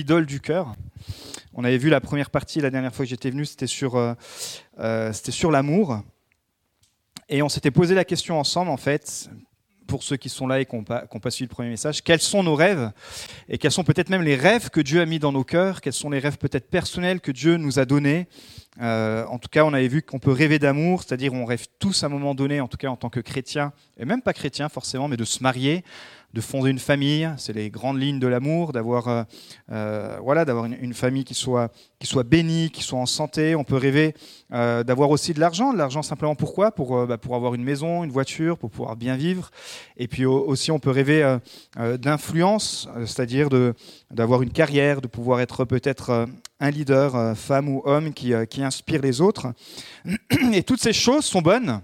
[0.00, 0.74] idole du cœur.
[1.54, 4.14] On avait vu la première partie la dernière fois que j'étais venu, c'était sur, euh,
[4.78, 6.02] euh, sur l'amour.
[7.28, 9.30] Et on s'était posé la question ensemble, en fait,
[9.86, 12.20] pour ceux qui sont là et qui n'ont pas, pas, suivi le premier message, quels
[12.20, 12.92] sont nos rêves
[13.48, 15.92] et quels sont peut-être même les rêves que Dieu a mis dans nos cœurs, quels
[15.92, 18.28] sont les rêves peut-être personnels que Dieu nous a donnés.
[18.80, 22.04] Euh, en tout cas, on avait vu qu'on peut rêver d'amour, c'est-à-dire on rêve tous
[22.04, 24.68] à un moment donné, en tout cas en tant que chrétien, et même pas chrétien
[24.68, 25.84] forcément, mais de se marier,
[26.32, 29.22] de fonder une famille, c'est les grandes lignes de l'amour, d'avoir euh,
[29.72, 33.56] euh, voilà, d'avoir une, famille qui soit, qui soit bénie, qui soit en santé.
[33.56, 34.14] On peut rêver
[34.52, 36.70] euh, d'avoir aussi de l'argent, de l'argent simplement pourquoi?
[36.70, 39.50] Pour, bah, pour avoir une maison, une voiture, pour pouvoir bien vivre.
[39.96, 41.38] Et puis aussi, on peut rêver
[41.98, 43.48] d'influence, c'est-à-dire
[44.10, 46.26] d'avoir une carrière, de pouvoir être peut-être
[46.60, 49.48] un leader, femme ou homme, qui, qui inspire les autres.
[50.52, 51.80] Et toutes ces choses sont bonnes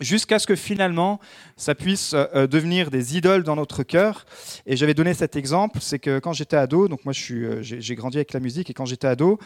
[0.00, 1.20] jusqu'à ce que finalement
[1.56, 4.24] ça puisse euh, euh, devenir des idoles dans notre cœur.
[4.66, 8.16] Et j'avais donné cet exemple, c'est que quand j'étais ado, donc moi euh, j'ai grandi
[8.16, 9.38] avec la musique, et quand j'étais ado,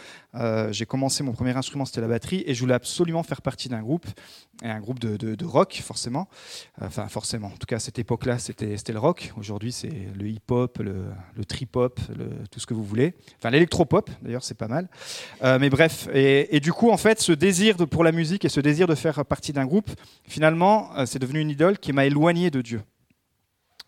[0.71, 3.83] j'ai commencé mon premier instrument, c'était la batterie, et je voulais absolument faire partie d'un
[3.83, 4.07] groupe,
[4.63, 6.29] et un groupe de, rock forcément.
[6.81, 10.79] Enfin forcément, en tout cas à cette époque-là c'était le rock, aujourd'hui c'est le hip-hop,
[10.79, 12.01] le, trip-hop,
[12.51, 13.15] tout ce que vous voulez.
[13.39, 14.89] Enfin l'électro-pop d'ailleurs c'est pas mal.
[15.43, 18.49] mais bref, et, et, du coup en fait ce désir de, pour la musique et
[18.49, 19.91] ce désir de faire partie d'un groupe,
[20.27, 20.44] finalement
[21.07, 22.83] c'est devenu une idole qui m'a éloigné de Dieu.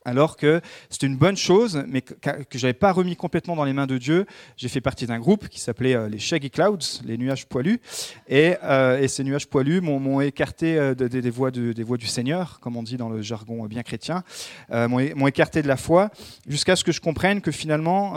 [0.06, 2.14] Alors que c'était une bonne chose, mais que,
[2.52, 4.24] je n'avais pas remis complètement dans les mains de Dieu.
[4.56, 7.80] J'ai fait partie d'un groupe qui s'appelait euh, les Shaggy Clouds, les nuages poilus.
[8.28, 12.76] Et, euh, ces nuages poilus m'ont écarté euh, des, voies des voies du Seigneur, comme
[12.76, 14.22] on dit dans le jargon bien chrétien,
[14.70, 16.10] m'ont écarté de la foi,
[16.46, 18.14] jusqu'à ce que je comprenne que finalement,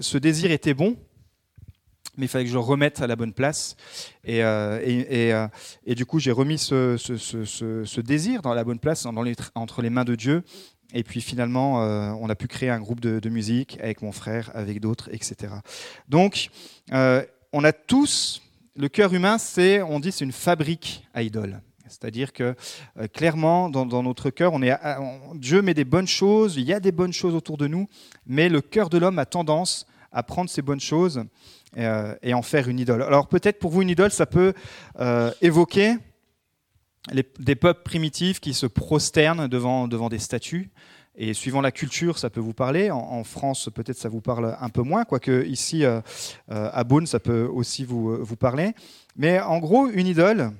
[0.00, 0.96] ce désir était bon,
[2.16, 3.76] mais il fallait que je le remette à la bonne place.
[4.24, 5.48] Et, euh, euh,
[5.94, 9.06] du coup, j'ai remis ce, désir dans la bonne place,
[9.54, 10.42] entre les mains de Dieu.
[10.94, 14.50] Et puis finalement, euh, on a pu créer un groupe de, musique avec mon frère,
[14.54, 15.52] avec d'autres, etc.
[16.08, 16.48] Donc,
[16.90, 18.42] on a tous,
[18.76, 21.60] le cœur humain, c'est, on dit, c'est une fabrique à idoles.
[21.88, 22.54] C'est-à-dire que
[23.12, 24.52] clairement, dans, notre cœur,
[25.34, 27.88] Dieu met des bonnes choses, il y a des bonnes choses autour de nous,
[28.26, 31.24] mais le cœur de l'homme a tendance à prendre ces bonnes choses
[31.76, 33.02] euh, et, en faire une idole.
[33.02, 34.54] Alors peut-être pour vous, une idole, ça peut
[34.98, 35.96] euh, évoquer
[37.38, 40.70] des peuples primitifs qui se prosternent devant, devant des statues.
[41.18, 42.90] Et suivant la culture, ça peut vous parler.
[42.90, 46.00] En, France, peut-être ça vous parle un peu moins, quoique ici, euh,
[46.48, 48.72] à Beaune, ça peut aussi vous, vous parler.
[49.16, 50.50] Mais en gros, une idole,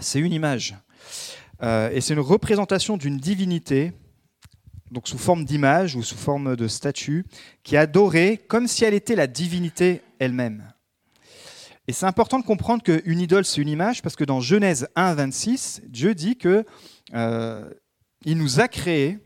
[0.00, 0.74] c'est une image.
[1.62, 3.92] et c'est une représentation d'une divinité
[4.90, 7.24] donc sous forme d'image ou sous forme de statue,
[7.62, 10.72] qui est adorée comme si elle était la divinité elle-même.
[11.88, 15.14] Et c'est important de comprendre qu'une idole, c'est une image, parce que dans Genèse 1,
[15.14, 16.66] 26, Dieu dit que
[17.14, 17.70] euh,
[18.26, 19.18] il nous a créés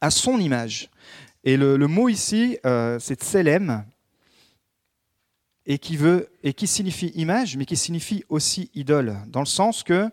[0.00, 0.88] à son image.
[1.42, 3.84] Et le, mot ici, euh, c'est tselem,
[5.66, 9.82] et qui, veut, et qui signifie image, mais qui signifie aussi idole, dans le sens
[9.82, 10.10] que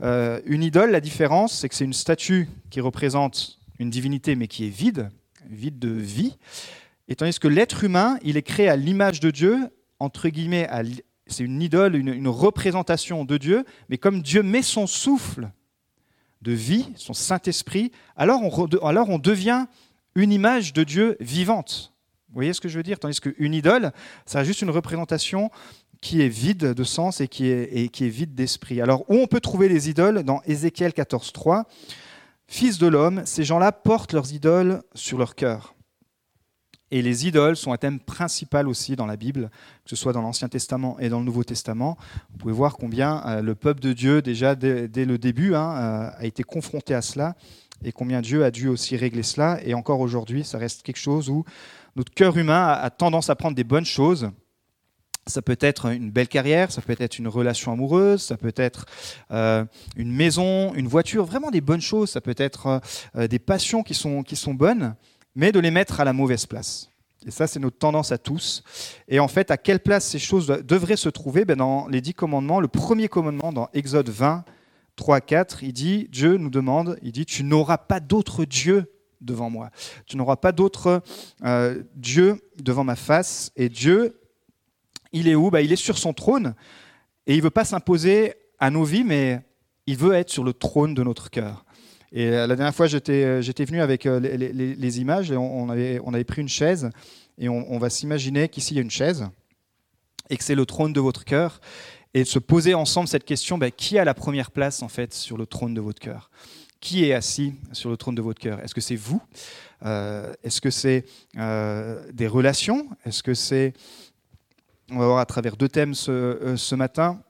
[0.00, 4.48] euh, une idole, la différence, c'est que c'est une statue qui représente une divinité, mais
[4.48, 5.10] qui est vide,
[5.48, 6.36] vide de vie.
[7.08, 9.68] Et tandis que l'être humain, il est créé à l'image de Dieu,
[9.98, 10.68] entre guillemets,
[11.26, 15.50] c'est une idole, une, représentation de Dieu, mais comme Dieu met son souffle
[16.42, 19.66] de vie, son Saint-Esprit, alors on, alors on devient
[20.14, 21.92] une image de Dieu vivante.
[22.28, 22.98] Vous voyez ce que je veux dire?
[22.98, 23.92] Tandis qu'une idole,
[24.26, 25.50] c'est juste une représentation
[26.00, 28.80] qui est vide de sens et qui est, et qui est vide d'esprit.
[28.80, 30.22] Alors, où on peut trouver les idoles?
[30.22, 31.66] Dans Ézéchiel 14, 3,
[32.50, 35.74] Fils de l'homme, ces gens-là portent leurs idoles sur leur cœur.
[36.90, 39.50] Et les idoles sont un thème principal aussi dans la Bible,
[39.84, 41.98] que ce soit dans l'Ancien Testament et dans le Nouveau Testament.
[42.30, 46.10] Vous pouvez voir combien euh, le peuple de Dieu, déjà dès, le début, hein, euh,
[46.16, 47.36] a été confronté à cela,
[47.84, 49.60] et combien Dieu a dû aussi régler cela.
[49.62, 51.44] Et encore aujourd'hui, ça reste quelque chose où
[51.96, 54.30] notre cœur humain a tendance à prendre des bonnes choses,
[55.28, 58.86] ça peut être une belle carrière, ça peut être une relation amoureuse, ça peut être
[59.30, 59.64] euh,
[59.96, 62.80] une maison, une voiture, vraiment des bonnes choses, ça peut être
[63.16, 64.94] euh, des passions qui sont, qui sont bonnes,
[65.34, 66.90] mais de les mettre à la mauvaise place.
[67.26, 68.62] Et ça, c'est notre tendance à tous.
[69.08, 71.44] Et en fait, à quelle place ces choses devraient se trouver?
[71.44, 74.44] Ben Dans les dix commandements, le premier commandement dans Exode 20,
[74.96, 79.50] 3, 4, il dit, Dieu nous demande, il dit, tu n'auras pas d'autre Dieu devant
[79.50, 79.70] moi.
[80.06, 81.02] Tu n'auras pas d'autre
[81.44, 83.50] euh, Dieu devant ma face.
[83.56, 84.17] Et Dieu,
[85.12, 86.54] il est où bah, Il est sur son trône
[87.26, 89.40] et il ne veut pas s'imposer à nos vies, mais
[89.86, 91.64] il veut être sur le trône de notre cœur.
[92.12, 96.00] Et euh, la dernière fois, j'étais, euh, venu avec euh, les, images et on, avait,
[96.04, 96.90] on, avait, pris une chaise
[97.36, 99.26] et on, va s'imaginer qu'ici il y a une chaise
[100.30, 101.60] et que c'est le trône de votre cœur
[102.14, 105.36] et se poser ensemble cette question bah, qui a la première place en fait sur
[105.36, 106.30] le trône de votre cœur?
[106.80, 108.60] Qui est assis sur le trône de votre cœur?
[108.60, 109.20] Est-ce que c'est vous?
[109.82, 112.88] Est-ce que c'est des relations?
[113.04, 113.72] Est-ce que c'est...
[114.90, 117.20] On va voir à travers deux thèmes ce, ce matin.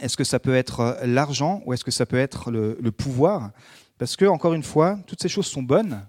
[0.00, 3.52] Est-ce que ça peut être l'argent ou est-ce que ça peut être le, pouvoir?
[3.96, 6.04] Parce que, encore une fois, toutes ces choses sont bonnes,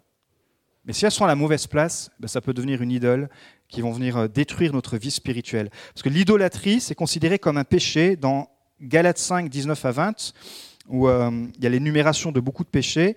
[0.85, 3.29] mais si elles sont à la mauvaise place, ben, ça peut devenir une idole
[3.67, 5.69] qui vont venir euh, détruire notre vie spirituelle.
[5.93, 8.49] Parce que l'idolâtrie, c'est considéré comme un péché dans
[8.81, 10.33] Galates 5, 19 à 20,
[10.87, 13.15] où euh, il y a l'énumération de beaucoup de péchés.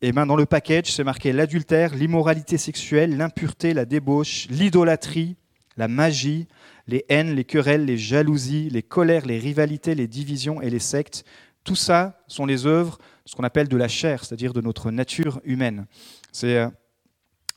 [0.00, 5.36] Et ben dans le package, c'est marqué l'adultère, l'immoralité sexuelle, l'impureté, la débauche, l'idolâtrie,
[5.76, 6.46] la magie,
[6.86, 11.24] les haines, les querelles, les jalousies, les colères, les rivalités, les divisions et les sectes.
[11.64, 15.40] Tout ça sont les œuvres, ce qu'on appelle de la chair, c'est-à-dire de notre nature
[15.44, 15.86] humaine.
[16.30, 16.68] C'est euh,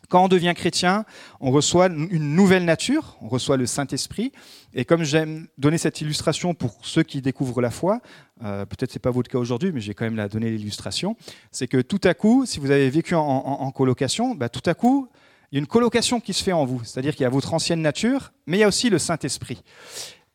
[0.10, 1.04] quand on devient chrétien,
[1.42, 4.32] on reçoit une nouvelle nature, on reçoit le Saint-Esprit.
[4.74, 8.00] Et comme j'aime donner cette illustration pour ceux qui découvrent la foi,
[8.44, 11.18] euh, peut-être ce n'est pas votre cas aujourd'hui, mais j'ai quand même la donner l'illustration,
[11.52, 15.10] c'est que tout à coup, si vous avez vécu en, colocation, bah, tout à coup,
[15.52, 16.84] il y a une colocation qui se fait en vous.
[16.84, 19.64] C'est-à-dire qu'il y a votre ancienne nature, mais il y a aussi le Saint-Esprit.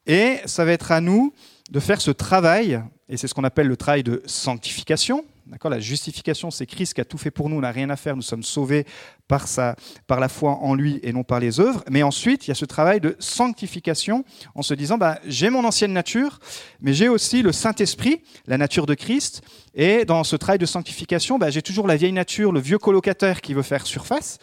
[0.06, 1.32] Et ça va être à nous
[1.70, 5.25] de faire ce travail, et c'est ce qu'on appelle le travail de sanctification,
[5.65, 8.17] la justification, c'est Christ qui a tout fait pour nous, on n'a rien à faire,
[8.17, 8.87] nous sommes sauvés
[9.29, 11.85] par, sa, par la foi en lui et non par les œuvres.
[11.91, 14.25] Mais ensuite, il y a ce travail de sanctification
[14.55, 16.39] en se disant, bah, j'ai mon ancienne nature,
[16.81, 19.43] mais j'ai aussi le Saint-Esprit, la nature de Christ.
[19.75, 23.41] Et dans ce travail de sanctification, bah, j'ai toujours la vieille nature, le vieux colocataire
[23.41, 24.39] qui veut faire surface,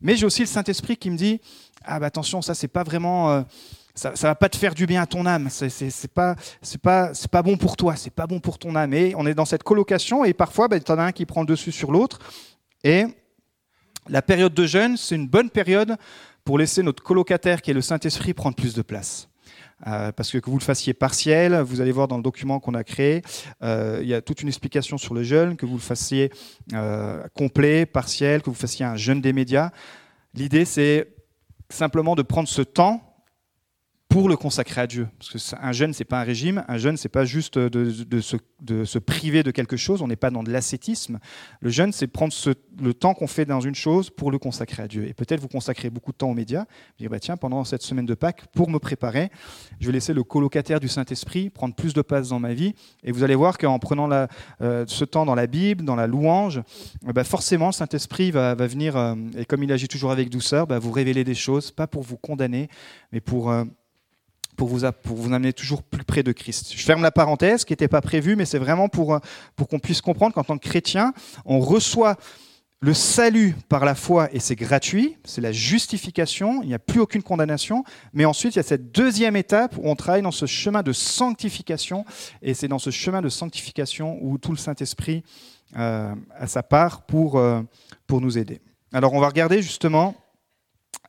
[0.00, 1.40] mais j'ai aussi le Saint-Esprit qui me dit,
[1.84, 3.30] ah bah attention, ça c'est pas vraiment...
[3.30, 3.42] Euh,
[3.94, 5.48] ça ne va pas te faire du bien à ton âme.
[5.50, 6.34] C'est n'est pas,
[6.82, 8.94] pas, pas bon pour toi, c'est pas bon pour ton âme.
[8.94, 11.42] Et on est dans cette colocation et parfois, ben, tu en as un qui prend
[11.42, 12.18] le dessus sur l'autre.
[12.84, 13.04] Et
[14.08, 15.96] la période de jeûne, c'est une bonne période
[16.44, 19.28] pour laisser notre colocataire, qui est le Saint-Esprit, prendre plus de place.
[19.86, 22.74] Euh, parce que que vous le fassiez partiel, vous allez voir dans le document qu'on
[22.74, 23.22] a créé,
[23.64, 26.30] euh, il y a toute une explication sur le jeûne, que vous le fassiez
[26.72, 29.70] euh, complet, partiel, que vous fassiez un jeûne des médias.
[30.34, 31.08] L'idée, c'est
[31.68, 33.11] simplement de prendre ce temps
[34.12, 35.08] pour le consacrer à Dieu.
[35.18, 36.64] Parce qu'un jeûne, c'est pas un régime.
[36.68, 40.02] Un jeûne, c'est pas juste de, se, priver de quelque chose.
[40.02, 41.18] On n'est pas dans de l'ascétisme.
[41.60, 42.34] Le jeûne, c'est prendre
[42.80, 45.08] le temps qu'on fait dans une chose pour le consacrer à Dieu.
[45.08, 46.66] Et peut-être vous consacrez beaucoup de temps aux médias.
[46.98, 49.30] Dire, bah, tiens, pendant cette semaine de Pâques, pour me préparer,
[49.80, 52.74] je vais laisser le colocataire du Saint-Esprit prendre plus de place dans ma vie.
[53.04, 54.10] Et vous allez voir qu'en prenant
[54.60, 56.60] euh, ce temps dans la Bible, dans la louange,
[57.08, 60.66] eh ben, forcément, le Saint-Esprit va, venir, euh, et comme il agit toujours avec douceur,
[60.66, 62.68] bah, vous révéler des choses, pas pour vous condamner,
[63.10, 63.50] mais pour...
[64.52, 66.72] Euh, pour vous, pour vous amener toujours plus près de Christ.
[66.76, 69.18] Je ferme la parenthèse qui n'était pas prévue, mais c'est vraiment pour,
[69.56, 71.12] pour qu'on puisse comprendre qu'en tant que chrétien,
[71.44, 72.16] on reçoit
[72.80, 76.98] le salut par la foi et c'est gratuit, c'est la justification, il n'y a plus
[76.98, 80.46] aucune condamnation, mais ensuite il y a cette deuxième étape où on travaille dans ce
[80.46, 82.04] chemin de sanctification,
[82.42, 85.22] et c'est dans ce chemin de sanctification où tout le Saint-Esprit
[85.76, 87.62] euh, a sa part euh,
[88.08, 88.60] pour nous aider.
[88.92, 90.16] Alors on va regarder justement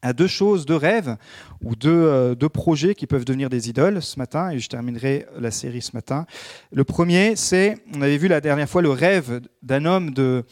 [0.03, 1.15] à deux choses, deux rêves
[1.63, 5.50] ou euh, deux, projets qui peuvent devenir des idoles ce matin, et je terminerai la
[5.50, 6.25] série ce matin.
[6.71, 10.44] Le premier, c'est, on avait vu la dernière fois le rêve d'un homme de,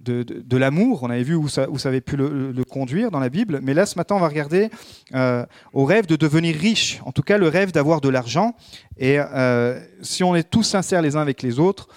[0.00, 3.28] de, l'amour, on avait vu où ça, où ça avait pu le, conduire dans la
[3.28, 4.70] Bible, mais là ce matin on va regarder
[5.14, 8.54] euh, au rêve de devenir riche, en tout cas le rêve d'avoir de l'argent,
[8.98, 11.88] et euh, si on est tous sincères les uns avec les autres,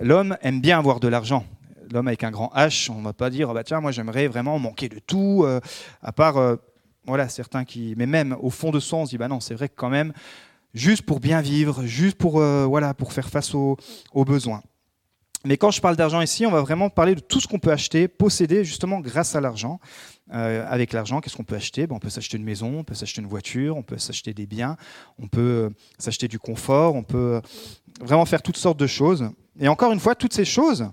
[0.00, 1.44] l'homme aime bien avoir de l'argent
[1.92, 4.28] l'homme avec un grand H, on ne va pas dire, oh bah tiens, moi j'aimerais
[4.28, 5.60] vraiment manquer de tout, euh,
[6.02, 6.56] à part, euh,
[7.06, 7.94] voilà, certains qui...
[7.96, 9.90] Mais même au fond de soi, on se dit, bah non, c'est vrai que quand
[9.90, 10.12] même,
[10.74, 13.76] juste pour bien vivre, juste pour, euh, voilà, pour faire face aux,
[14.14, 14.62] besoins.
[15.44, 17.70] Mais quand je parle d'argent ici, on va vraiment parler de tout ce qu'on peut
[17.70, 19.78] acheter, posséder justement grâce à l'argent.
[20.28, 21.86] avec l'argent, qu'est-ce qu'on peut acheter?
[21.86, 24.46] Ben, On peut s'acheter une maison, on peut s'acheter une voiture, on peut s'acheter des
[24.46, 24.76] biens,
[25.20, 27.40] on peut s'acheter du confort, on peut
[28.00, 29.30] vraiment faire toutes sortes de choses.
[29.60, 30.90] Et encore une fois, toutes ces choses,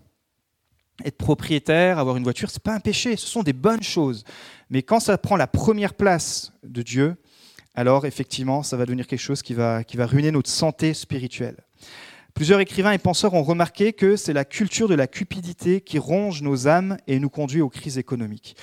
[1.03, 4.23] être propriétaire, avoir une voiture, ce n'est pas un péché, ce sont des bonnes choses.
[4.69, 7.15] Mais quand ça prend la première place de Dieu,
[7.75, 11.57] alors effectivement, ça va devenir quelque chose qui va, qui va ruiner notre santé spirituelle.
[12.33, 16.41] Plusieurs écrivains et penseurs ont remarqué que c'est la culture de la cupidité qui ronge
[16.41, 18.55] nos âmes et nous conduit aux crises économiques.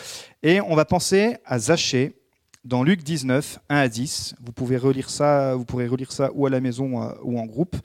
[0.43, 2.17] Et on va penser à Zachée
[2.65, 4.35] dans Luc 19, 1 à 10.
[4.41, 7.77] Vous pouvez relire ça, vous pourrez relire ça ou à la maison ou en groupe.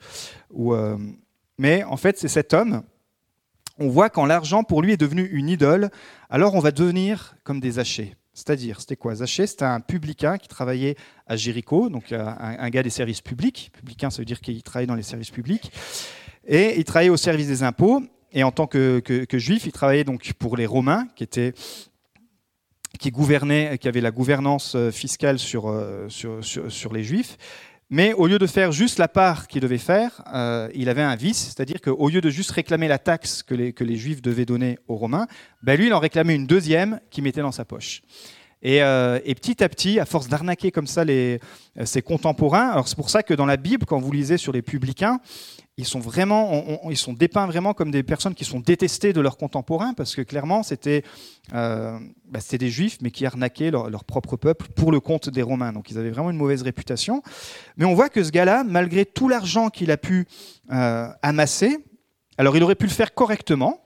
[0.50, 0.96] Ou, euh,
[1.56, 2.82] Mais en fait, c'est cet homme
[3.78, 5.90] on voit quand l'argent pour lui est devenu une idole,
[6.30, 8.14] alors on va devenir comme des Zachées.
[8.36, 9.14] C'est-à-dire, c'était quoi?
[9.14, 13.70] Zachée, c'était un publicain qui travaillait à Jéricho, donc euh, un, gars des services publics.
[13.72, 15.72] Publicain, ça veut dire qu'il travaillait dans les services publics.
[16.46, 18.02] Et il travaillait au service des impôts.
[18.32, 19.02] Et en tant que,
[19.32, 21.54] juif, il travaillait donc pour les Romains, qui étaient
[22.98, 27.38] qui gouvernaient, qui avaient la gouvernance euh, fiscale euh, sur, sur, sur les Juifs.
[27.88, 31.14] Mais au lieu de faire juste la part qu'il devait faire, euh, il avait un
[31.14, 34.96] vice, c'est-à-dire qu'au lieu de juste réclamer la taxe que les, Juifs devaient donner aux
[34.96, 35.28] Romains,
[35.62, 38.02] ben lui, il en réclamait une deuxième qu'il mettait dans sa poche.
[38.66, 41.38] Et, euh, et, petit à petit, à force d'arnaquer comme ça les,
[41.84, 44.60] ses contemporains, alors c'est pour ça que dans la Bible, quand vous lisez sur les
[44.60, 45.20] publicains,
[45.78, 49.36] ils sont vraiment, ils sont dépeints vraiment comme des personnes qui sont détestées de leurs
[49.36, 51.04] contemporains, parce que clairement, c'était
[51.54, 51.96] euh,
[52.28, 55.72] bah, des juifs, mais qui arnaquaient leur, propre peuple pour le compte des Romains.
[55.72, 57.22] Donc ils avaient vraiment une mauvaise réputation.
[57.76, 60.26] Mais on voit que ce gars-là, malgré tout l'argent qu'il a pu
[60.72, 61.78] euh, amasser,
[62.38, 63.85] alors il aurait pu le faire correctement,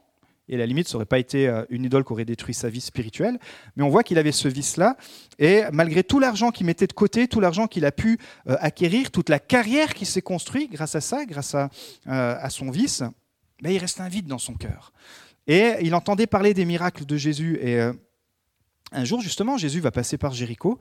[0.51, 2.81] et la limite, ça n'aurait pas été euh, une idole qui aurait détruit sa vie
[2.81, 3.39] spirituelle.
[3.77, 4.97] Mais on voit qu'il avait ce vice-là.
[5.39, 9.13] Et malgré tout l'argent qu'il mettait de côté, tout l'argent qu'il a pu euh, acquérir,
[9.13, 11.71] toute la carrière qui s'est construite grâce à ça, grâce à,
[12.09, 13.05] euh, à son vice,
[13.63, 14.93] ben, il reste un vide dans son cœur.
[15.47, 17.59] Et il entendait parler des miracles de Jésus.
[17.63, 17.81] Et
[18.93, 20.79] un jour, justement, Jésus va passer par Jéricho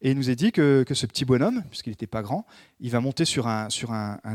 [0.00, 2.44] et il nous est dit que, ce petit bonhomme, puisqu'il n'était pas grand,
[2.80, 3.68] il va monter sur, un,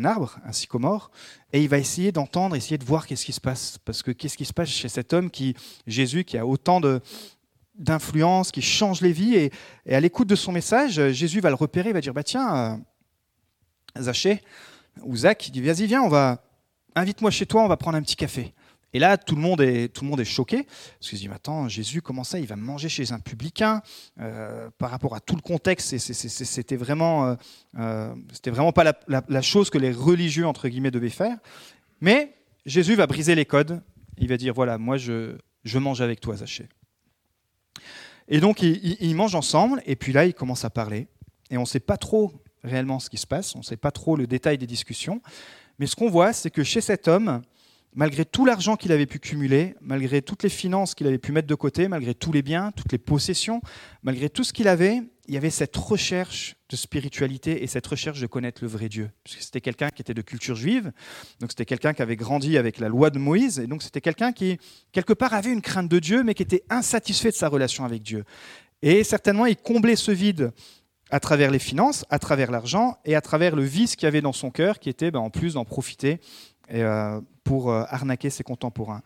[0.06, 1.12] arbre, un sycomore,
[1.52, 3.78] et il va essayer d'entendre, essayer de voir qu'est-ce qui se passe.
[3.84, 5.56] Parce que qu'est-ce qui se passe chez cet homme, qui,
[5.86, 6.80] Jésus, qui a autant
[7.76, 9.52] d'influence, qui change les vies, et,
[9.94, 14.02] à l'écoute de son message, Jésus va le repérer, il va dire, bah tiens, euh,
[14.02, 14.42] Zachée,
[15.04, 16.44] ou Zach, il dit, vas-y, viens, on va,
[16.96, 18.54] invite-moi chez toi, on va prendre un petit café.
[18.94, 21.32] Et là, tout le monde est, tout le monde est choqué, parce qu'ils se disent,
[21.34, 23.82] attends, Jésus, comment ça, il va manger chez un publicain
[24.20, 27.36] euh, Par rapport à tout le contexte, c'était vraiment, euh,
[27.80, 28.16] euh,
[28.46, 31.38] vraiment pas la, chose que les religieux, entre guillemets, devaient faire.
[32.00, 32.34] Mais
[32.66, 33.82] Jésus va briser les codes,
[34.18, 36.70] il va dire, voilà, moi, je, je mange avec toi, Zachée.
[38.30, 41.08] Et donc, ils mangent ensemble, et puis là, ils commencent à parler,
[41.50, 43.92] et on ne sait pas trop réellement ce qui se passe, on ne sait pas
[43.92, 45.22] trop le détail des discussions,
[45.80, 47.42] mais ce qu'on voit, c'est que chez cet homme,
[47.96, 51.48] malgré tout l'argent qu'il avait pu cumuler, malgré toutes les finances qu'il avait pu mettre
[51.48, 53.62] de côté, malgré tous les biens, toutes les possessions,
[54.04, 58.22] malgré tout ce qu'il avait, il y avait cette recherche de spiritualité et cette recherche
[58.22, 59.10] de connaître le vrai Dieu.
[59.26, 60.92] C'était quelqu'un qui était de culture juive,
[61.40, 64.32] donc c'était quelqu'un qui avait grandi avec la loi de Moïse, et donc c'était quelqu'un
[64.32, 64.58] qui,
[64.92, 68.04] quelque part, avait une crainte de Dieu, mais qui était insatisfait de sa relation avec
[68.04, 68.24] Dieu.
[68.82, 70.52] Et certainement, il comblait ce vide
[71.10, 74.22] à travers les finances, à travers l'argent et à travers le vice qu'il y avait
[74.22, 76.20] dans son cœur, qui était ben, en plus d'en profiter
[76.72, 79.02] euh, pour euh, arnaquer ses contemporains.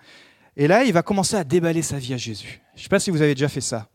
[0.57, 2.61] Et là, il va commencer à déballer sa vie à Jésus.
[2.73, 3.89] Je ne sais pas si vous avez déjà fait ça,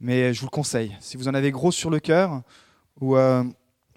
[0.00, 0.96] mais je vous le conseille.
[1.00, 2.42] Si vous en avez gros sur le cœur,
[3.00, 3.44] ou, euh,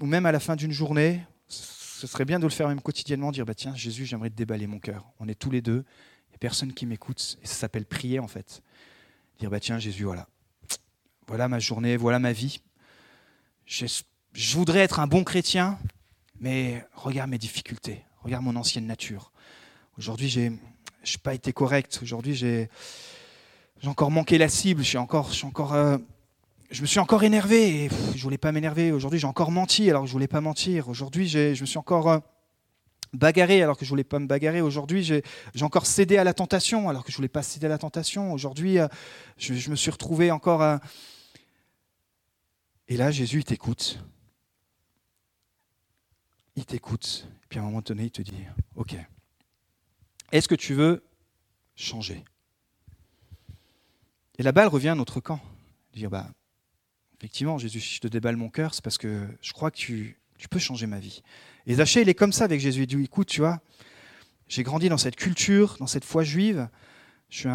[0.01, 3.31] ou même à la fin d'une journée, ce serait bien de le faire même quotidiennement,
[3.31, 5.09] dire bah, Tiens, Jésus, j'aimerais te déballer mon cœur.
[5.19, 5.83] On est tous les deux,
[6.27, 8.61] il n'y a personne qui m'écoute, et ça s'appelle prier en fait.
[9.39, 10.27] Dire bah, Tiens, Jésus, voilà.
[11.27, 12.61] Voilà ma journée, voilà ma vie.
[13.65, 15.77] Je voudrais être un bon chrétien,
[16.39, 19.31] mais regarde mes difficultés, regarde mon ancienne nature.
[19.97, 20.57] Aujourd'hui, je n'ai
[21.23, 21.99] pas été correct.
[22.01, 22.69] Aujourd'hui, j'ai
[23.85, 24.83] encore manqué la cible.
[24.83, 25.97] Je, encore, je, encore, euh,
[26.69, 28.91] je me suis encore énervé et je voulais pas m'énerver.
[28.91, 30.89] Aujourd'hui, j'ai encore menti alors que je voulais pas mentir.
[30.89, 32.19] Aujourd'hui, je me suis encore euh,
[33.13, 34.61] bagarré alors que je voulais pas me bagarrer.
[34.61, 35.23] Aujourd'hui, j'ai
[35.61, 38.33] encore cédé à la tentation alors que je voulais pas céder à la tentation.
[38.33, 38.87] Aujourd'hui, euh,
[39.37, 40.79] je, je, me suis retrouvé encore à...
[42.89, 43.99] Et là, Jésus, il t'écoute
[46.57, 47.27] il t'écoute.
[47.47, 48.43] Puis à un moment donné, il te dit,
[48.75, 48.95] OK,
[50.31, 51.03] est-ce que tu veux
[51.75, 52.25] changer?
[54.37, 55.39] Et la balle revient à notre camp.
[55.93, 56.27] Dire, bah,
[57.17, 60.17] effectivement, Jésus, si je te déballe mon cœur, c'est parce que je crois que tu,
[60.49, 61.21] peux changer ma vie.
[61.65, 62.83] Et Zachée, il est comme ça avec Jésus.
[62.83, 63.61] Il dit, écoute, tu vois,
[64.47, 66.67] j'ai grandi dans cette culture, dans cette foi juive.
[67.29, 67.47] Je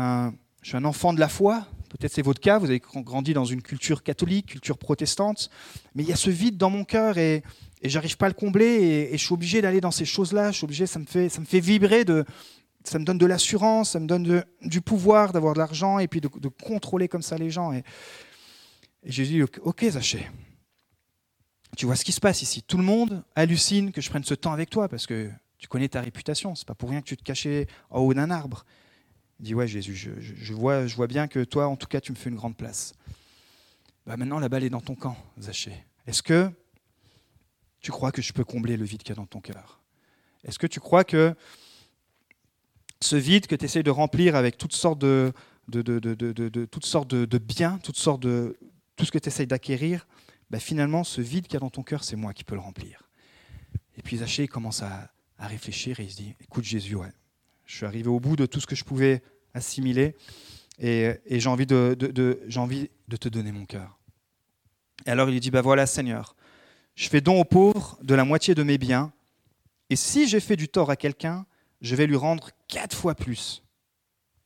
[0.62, 1.66] je suis un enfant de la foi.
[1.98, 5.50] Peut-être c'est votre cas, vous avez grandi dans une culture catholique, culture protestante.
[5.94, 7.42] Mais il y a ce vide dans mon cœur et
[7.82, 10.52] et j'arrive pas à le combler et, je suis obligé d'aller dans ces choses-là.
[10.52, 12.04] Je suis obligé, ça me fait, ça me fait vibrer
[12.84, 16.20] ça me donne de l'assurance, ça me donne du pouvoir d'avoir de l'argent et puis
[16.20, 17.72] de, contrôler comme ça les gens.
[17.72, 17.84] Et,
[19.04, 20.28] j'ai dit, ok Zaché,
[21.76, 22.62] tu vois ce qui se passe ici.
[22.62, 25.88] Tout le monde hallucine que je prenne ce temps avec toi parce que tu connais
[25.88, 26.54] ta réputation.
[26.54, 28.64] C'est pas pour rien que tu te cachais en haut d'un arbre.
[29.42, 32.12] Il dit, ouais Jésus, je, vois, je vois bien que toi, en tout cas, tu
[32.12, 32.94] me fais une grande place.
[34.06, 35.84] Bah maintenant, la balle est dans ton camp, Zaché.
[36.06, 36.48] Est-ce que
[37.80, 39.80] tu crois que je peux combler le vide qu'il y a dans ton cœur?
[40.44, 41.34] Est-ce que tu crois que
[43.00, 45.32] ce vide que tu essaies de remplir avec toutes sortes de,
[45.66, 48.56] de, toutes sortes de, biens, toutes sortes de
[48.94, 50.06] tout ce que tu essayes d'acquérir,
[50.50, 52.60] bah finalement, ce vide qu'il y a dans ton cœur, c'est moi qui peux le
[52.60, 53.08] remplir.
[53.96, 57.10] Et puis Zachée commence à, réfléchir et il se dit, écoute Jésus, ouais,
[57.66, 60.16] je suis arrivé au bout de tout ce que je pouvais assimiler
[60.78, 63.98] et, j'ai envie, de, te donner mon cœur.
[65.06, 66.34] Et alors il lui dit, bah voilà Seigneur,
[66.94, 69.12] je fais don aux pauvres de la moitié de mes biens,
[69.90, 71.46] et si j'ai fait du tort à quelqu'un,
[71.80, 73.62] je vais lui rendre quatre fois plus.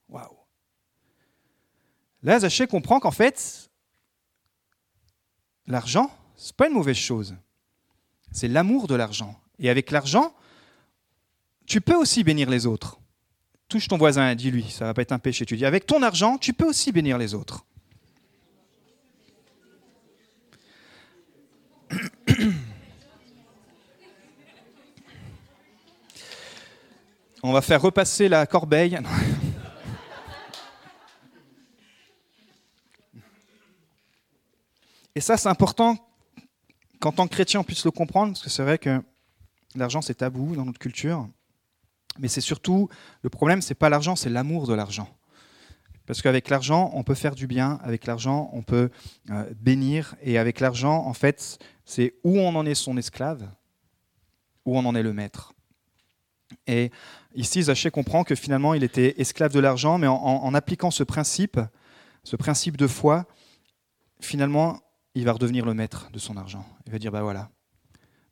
[0.09, 0.37] Waouh
[2.23, 3.71] Là, Zachée comprend qu'en fait,
[5.67, 7.37] l'argent, ce n'est pas une mauvaise chose.
[8.33, 9.41] c'est l'amour de l'argent.
[9.59, 10.35] Et avec l'argent,
[11.67, 12.99] tu peux aussi bénir les autres.
[13.69, 15.45] Touche ton voisin, dis-lui, ça va pas être un péché.
[15.45, 17.65] Tu dis, avec ton argent, tu peux aussi bénir les autres.
[27.43, 28.99] On va faire repasser la corbeille.
[35.15, 35.97] Et ça, c'est important
[37.01, 39.03] qu'en tant que chrétien, on puisse le comprendre, parce que c'est vrai que
[39.75, 41.29] l'argent, c'est tabou dans notre culture.
[42.19, 42.89] Mais c'est surtout,
[43.23, 45.09] le problème, c'est pas l'argent, c'est l'amour de l'argent.
[46.07, 48.91] Parce qu'avec l'argent, on peut faire du bien, avec l'argent, on peut
[49.31, 53.49] euh, bénir, et avec l'argent, en fait, c'est où on en est son esclave,
[54.65, 55.53] où on en est le maître.
[56.69, 56.91] Et
[57.35, 61.59] ici, Zaché comprend que finalement, il était esclave de l'argent, mais en, appliquant ce principe,
[62.23, 63.27] ce principe de foi,
[64.21, 64.81] finalement,
[65.15, 66.65] il va redevenir le maître de son argent.
[66.87, 67.51] Il va dire, bah voilà,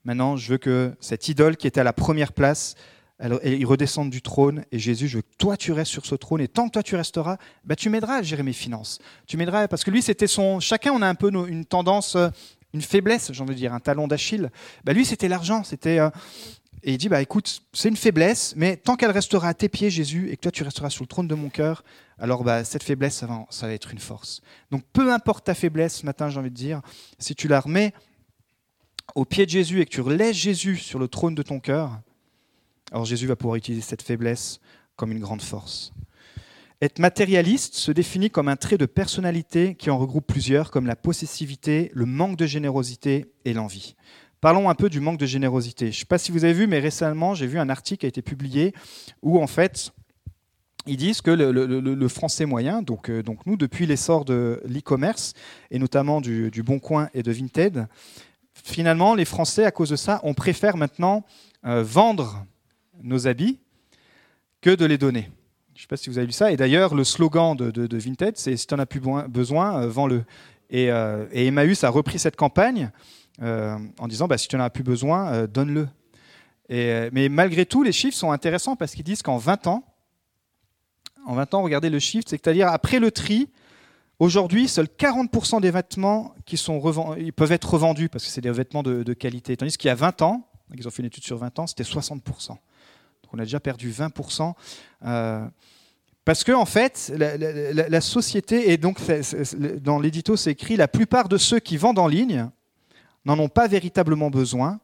[0.05, 2.77] maintenant, je veux que cette idole qui était à la première place,
[3.21, 6.17] alors, il redescend du trône et Jésus, je veux que toi tu restes sur ce
[6.17, 8.99] trône et tant que toi tu resteras, bah, tu m'aideras à gérer mes finances.
[9.27, 10.59] Tu m'aideras parce que lui c'était son.
[10.59, 12.29] Chacun on a un peu une tendance, euh,
[12.73, 14.51] une faiblesse, j'ai envie de dire, un talon d'Achille.
[14.83, 16.01] Bah, lui c'était l'argent, c'était.
[16.01, 16.11] Euh,
[16.83, 19.91] et il dit bah écoute, c'est une faiblesse, mais tant qu'elle restera à tes pieds
[19.91, 21.85] Jésus et que toi tu resteras sur le trône de mon cœur,
[22.19, 24.43] alors bah, cette faiblesse ça va, ça va être une force.
[24.73, 26.83] Donc peu importe ta faiblesse ce matin, j'ai envie de dire,
[27.21, 27.95] si tu la remets
[29.15, 32.01] au pied de Jésus et que tu relèves Jésus sur le trône de ton cœur
[32.93, 34.61] alors Jésus va pouvoir utiliser cette faiblesse
[34.97, 35.93] comme une grande force.
[36.81, 40.97] Être matérialiste se définit comme un trait de personnalité qui en regroupe plusieurs, comme la
[40.97, 43.95] possessivité, le manque de générosité et l'envie.
[44.41, 45.87] Parlons un peu du manque de générosité.
[45.87, 48.07] Je ne sais pas si vous avez vu, mais récemment, j'ai vu un article qui
[48.07, 48.75] a été publié
[49.23, 49.93] où, en fait,
[50.87, 55.33] ils disent que le, français moyen, donc, euh, donc nous, depuis l'essor de l'e-commerce,
[55.71, 57.87] et notamment du, du Bon Coin et de Vinted,
[58.53, 61.25] finalement, les Français, à cause de ça, on préfère maintenant
[61.65, 62.45] euh, vendre
[63.03, 63.59] nos habits
[64.61, 65.31] que de les donner.
[65.75, 66.53] Je ne sais pas si vous avez vu ça.
[66.53, 70.25] Et d'ailleurs, le slogan de, Vinted, c'est si tu en as plus besoin, euh, vends-le.
[70.73, 72.91] Euh, et, Emmaüs a repris cette campagne
[73.43, 75.89] euh, en disant bah, si tu n'en as plus besoin, donne-le.
[76.71, 79.85] mais malgré tout, les chiffres sont intéressants parce qu'ils disent qu'en 20 ans,
[81.27, 83.51] en 20 ans, regardez le chiffre, c'est-à-dire après le tri,
[84.21, 88.51] aujourd'hui, seuls 40% des vêtements qui sont ils peuvent être revendus parce que c'est des
[88.51, 89.57] vêtements de, de qualité.
[89.57, 91.83] Tandis qu'il y a 20 ans, ils ont fait une étude sur 20 ans, c'était
[91.83, 92.57] 60%
[93.33, 94.55] on a déjà perdu 20%.
[95.05, 95.47] Euh,
[96.25, 98.99] parce que, en fait, la, société, et donc
[99.83, 102.49] dans l'édito, c'est écrit la plupart de ceux qui vendent en ligne
[103.27, 104.81] n'en ont pas véritablement besoin.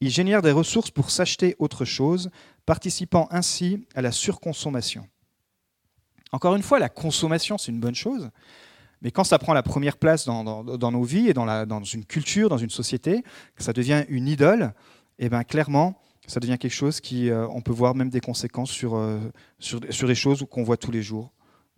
[0.00, 2.30] Ils génèrent des ressources pour s'acheter autre chose,
[2.64, 5.08] participant ainsi à la surconsommation.
[6.30, 8.30] Encore une fois, la consommation, c'est une bonne chose,
[9.02, 12.48] mais quand ça prend la première place dans, nos vies et dans, dans, une culture,
[12.48, 13.22] dans une société,
[13.54, 14.72] que ça devient une idole,
[15.18, 18.20] et eh bien clairement, ça devient quelque chose qui, euh, on peut voir même des
[18.20, 19.18] conséquences sur, euh,
[19.58, 21.32] sur, sur, des choses qu'on voit tous les jours.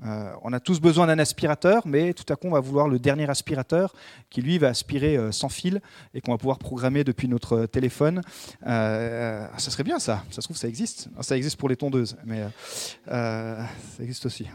[0.04, 2.98] Euh, on a tous besoin d'un aspirateur, mais tout à coup, on va vouloir le
[2.98, 3.94] dernier aspirateur
[4.28, 5.80] qui, lui, va aspirer sans fil
[6.12, 8.20] et qu'on va pouvoir programmer depuis notre téléphone.
[8.62, 10.22] ça serait bien, ça.
[10.30, 11.08] Ça se trouve, ça existe.
[11.22, 12.42] Ça existe pour les tondeuses, mais
[13.06, 13.66] ça
[14.00, 14.46] existe aussi.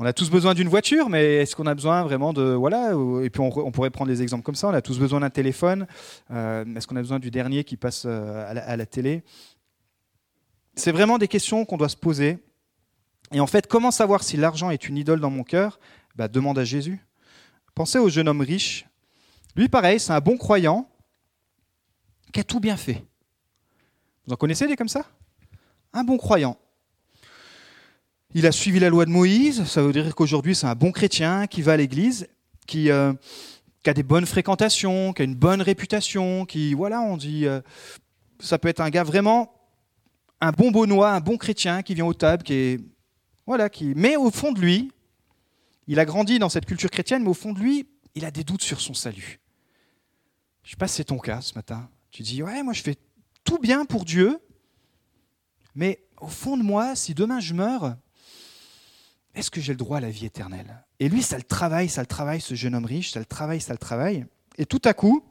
[0.00, 3.28] On a tous besoin d'une voiture, mais est-ce qu'on a besoin vraiment de voilà Et
[3.28, 4.68] puis on, pourrait prendre des exemples comme ça.
[4.68, 5.86] On a tous besoin d'un téléphone.
[6.30, 9.22] Euh, est-ce qu'on a besoin du dernier qui passe euh, à la, télé?
[10.74, 12.38] C'est vraiment des questions qu'on doit se poser.
[13.30, 15.78] Et en fait, comment savoir si l'argent est une idole dans mon cœur?
[16.16, 17.04] Bah, Demande à Jésus.
[17.74, 18.86] Pensez au jeune homme riche.
[19.54, 20.88] Lui, pareil, c'est un bon croyant
[22.32, 23.04] qui a tout bien fait.
[24.26, 25.04] Vous en connaissez des comme ça?
[25.92, 26.56] Un bon croyant.
[28.32, 31.48] Il a suivi la loi de Moïse, ça veut dire qu'aujourd'hui c'est un bon chrétien
[31.48, 32.28] qui va à l'église,
[32.68, 33.12] qui, euh,
[33.84, 37.60] a des bonnes fréquentations, qui a une bonne réputation, qui, voilà, on dit, euh,
[38.38, 39.52] ça peut être un gars vraiment,
[40.40, 42.80] un bon bonnois, un bon chrétien qui vient aux tables, qui est,
[43.46, 44.92] voilà, qui, mais au fond de lui,
[45.88, 48.44] il a grandi dans cette culture chrétienne, mais au fond de lui, il a des
[48.44, 49.40] doutes sur son salut.
[50.62, 51.90] Je sais pas si c'est ton cas ce matin.
[52.12, 52.94] Tu dis, ouais, moi je fais
[53.42, 54.38] tout bien pour Dieu,
[55.74, 57.96] mais au fond de moi, si demain je meurs,
[59.34, 60.84] est-ce que j'ai le droit à la vie éternelle?
[60.98, 63.60] Et lui, ça le travaille, ça le travaille, ce jeune homme riche, ça le travaille,
[63.60, 64.26] ça le travaille.
[64.58, 65.24] Et tout à coup,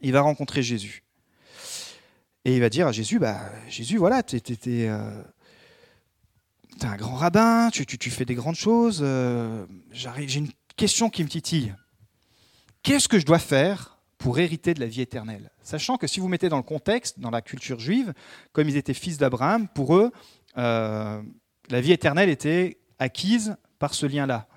[0.00, 1.02] il va rencontrer Jésus.
[2.44, 5.22] Et il va dire à Jésus, bah, Jésus, voilà, tu es, euh,
[6.82, 11.74] un grand rabbin, tu, fais des grandes choses, euh, j'ai une question qui me titille.
[12.82, 15.50] Qu'est-ce que je dois faire pour hériter de la vie éternelle?
[15.62, 18.12] Sachant que si vous mettez dans le contexte, dans la culture juive,
[18.52, 20.12] comme ils étaient fils d'Abraham, pour eux,
[20.58, 21.22] euh,
[21.70, 24.48] la vie éternelle était acquise par ce lien-là.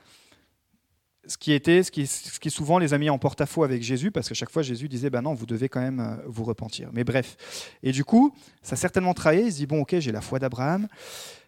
[1.25, 4.49] ce qui était, ce qui, souvent les a en porte-à-faux avec Jésus, parce que chaque
[4.49, 6.89] fois Jésus disait, ben non, vous devez quand même euh, vous repentir.
[6.93, 7.35] Mais bref.
[7.83, 9.43] Et du coup, ça a certainement travaillé.
[9.43, 10.87] Il se dit, bon, ok, j'ai la foi d'Abraham,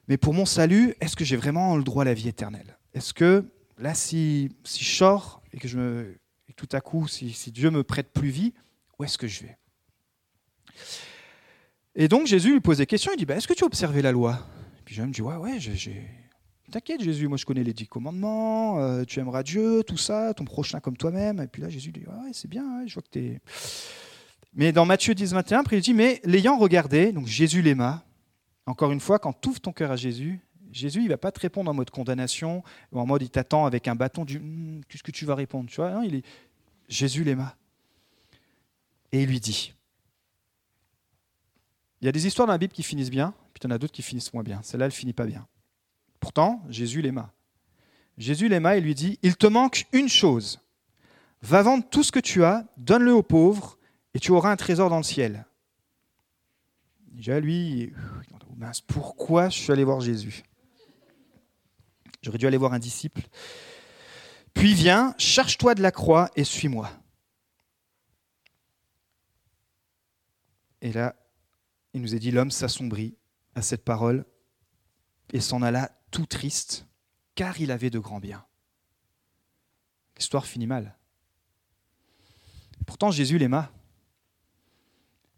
[0.08, 2.78] mais pour mon salut, est-ce que j'ai vraiment le droit à la vie éternelle?
[2.94, 3.46] Est-ce que
[3.78, 6.16] là, si, si je sors et que je me,
[6.56, 8.54] tout à coup, si, Dieu me prête plus vie,
[8.98, 9.58] où est-ce que je vais?
[11.96, 13.12] Et donc Jésus lui pose des questions.
[13.14, 14.46] Il dit, ben, est-ce que tu as observé la loi?
[14.90, 16.04] Puis je me dis, ouais, ouais, j'ai
[16.72, 20.46] T'inquiète, Jésus, moi je connais les dix commandements, euh, tu aimeras Dieu, tout ça, ton
[20.46, 21.40] prochain comme toi-même.
[21.40, 23.40] Et puis là, Jésus dit Ouais, c'est bien, je vois que t'es.
[24.56, 28.04] Mais dans Matthieu 10, 21, après, il dit Mais l'ayant regardé, donc Jésus l'aima,
[28.66, 30.40] encore une fois, quand tu ouvres ton cœur à Jésus,
[30.72, 33.68] Jésus, il ne va pas te répondre en mode condamnation ou en mode il t'attend
[33.68, 36.26] avec un bâton du hm, Qu'est-ce que tu vas répondre tu vois, il est...
[36.88, 37.56] Jésus l'aima.
[39.12, 39.72] Et il lui dit
[42.02, 43.78] Il y a des histoires dans la Bible qui finissent bien, puis y en a
[43.78, 44.62] d'autres qui finissent moins bien.
[44.64, 45.48] Celle-là, elle finit pas bien.
[46.20, 47.34] Pourtant, Jésus l'aima.
[48.18, 50.60] Jésus l'aima et lui dit, Il te manque une chose.
[51.42, 53.78] Va vendre tout ce que tu as, donne-le aux pauvres,
[54.14, 55.46] et tu auras un trésor dans le ciel.
[57.08, 57.94] Déjà, lui,
[58.56, 60.44] mince, pourquoi je suis allé voir Jésus?
[62.22, 63.22] J'aurais dû aller voir un disciple.
[64.54, 66.90] Puis viens, charge-toi de la croix et suis-moi.
[70.82, 71.16] Et là,
[71.94, 73.16] il nous est dit, l'homme s'assombrit
[73.60, 74.26] à cette parole
[75.32, 76.88] et s'en alla tout triste,
[77.36, 78.44] car il avait de grands biens.
[80.18, 80.98] L'histoire finit mal.
[82.88, 83.72] Pourtant, Jésus l'aima.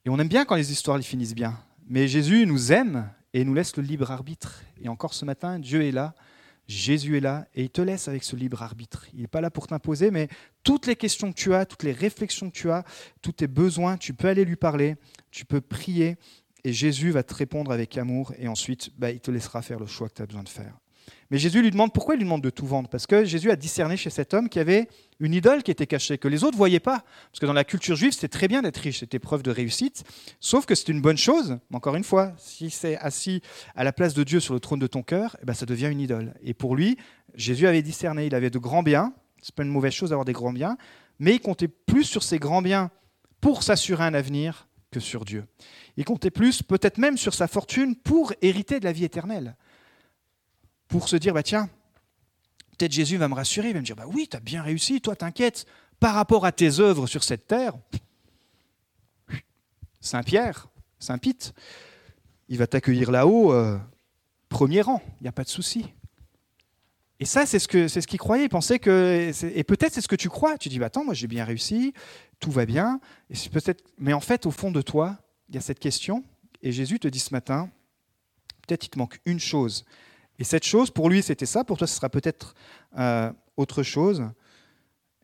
[0.05, 1.59] Et on aime bien quand les histoires finissent bien.
[1.87, 4.63] Mais Jésus nous aime et nous laisse le libre arbitre.
[4.81, 6.15] Et encore ce matin, Dieu est là,
[6.67, 9.05] Jésus est là, et il te laisse avec ce libre arbitre.
[9.13, 10.29] Il n'est pas là pour t'imposer, mais
[10.63, 12.85] toutes les questions que tu as, toutes les réflexions que tu as,
[13.21, 14.95] tous tes besoins, tu peux aller lui parler,
[15.31, 16.17] tu peux prier,
[16.63, 19.87] et Jésus va te répondre avec amour et ensuite, bah, il te laissera faire le
[19.87, 20.77] choix que tu as besoin de faire.
[21.29, 22.89] Mais Jésus lui demande pourquoi il lui demande de tout vendre?
[22.89, 25.87] Parce que Jésus a discerné chez cet homme qu'il y avait une idole qui était
[25.87, 27.03] cachée, que les autres ne voyaient pas.
[27.31, 30.03] Parce que dans la culture juive, c'était très bien d'être riche, c'était preuve de réussite.
[30.39, 33.41] Sauf que c'est une bonne chose, encore une fois, si c'est assis
[33.75, 35.87] à la place de Dieu sur le trône de ton cœur, eh ben ça devient
[35.89, 36.33] une idole.
[36.43, 36.97] Et pour lui,
[37.35, 39.13] Jésus avait discerné, il avait de grands biens.
[39.41, 40.77] C'est pas une mauvaise chose d'avoir des grands biens,
[41.17, 42.91] mais il comptait plus sur ses grands biens
[43.39, 45.45] pour s'assurer un avenir que sur Dieu.
[45.97, 49.55] Il comptait plus, peut-être même sur sa fortune, pour hériter de la vie éternelle.
[50.87, 51.69] Pour se dire, bah tiens,
[52.77, 55.01] peut-être Jésus va me rassurer, il va me dire, bah oui, tu as bien réussi,
[55.01, 55.65] toi t'inquiète,
[55.99, 57.73] par rapport à tes œuvres sur cette terre,
[60.01, 60.67] Saint-Pierre,
[60.99, 61.53] Saint-Pite,
[62.49, 63.77] il va t'accueillir là-haut, euh,
[64.49, 65.85] premier rang, il n'y a pas de souci.
[67.21, 68.45] Et ça, c'est ce que c'est ce qu'il croyait.
[68.45, 70.57] Il pensait que et peut-être c'est ce que tu crois.
[70.57, 71.93] Tu dis, bah, attends, moi j'ai bien réussi,
[72.39, 72.99] tout va bien.
[73.29, 76.23] Et peut-être, mais en fait, au fond de toi, il y a cette question,
[76.63, 77.69] et Jésus te dit ce matin,
[78.67, 79.85] peut-être il te manque une chose.
[80.39, 82.55] Et cette chose, pour lui, c'était ça, pour toi, ce sera peut-être
[82.97, 84.23] euh, autre chose.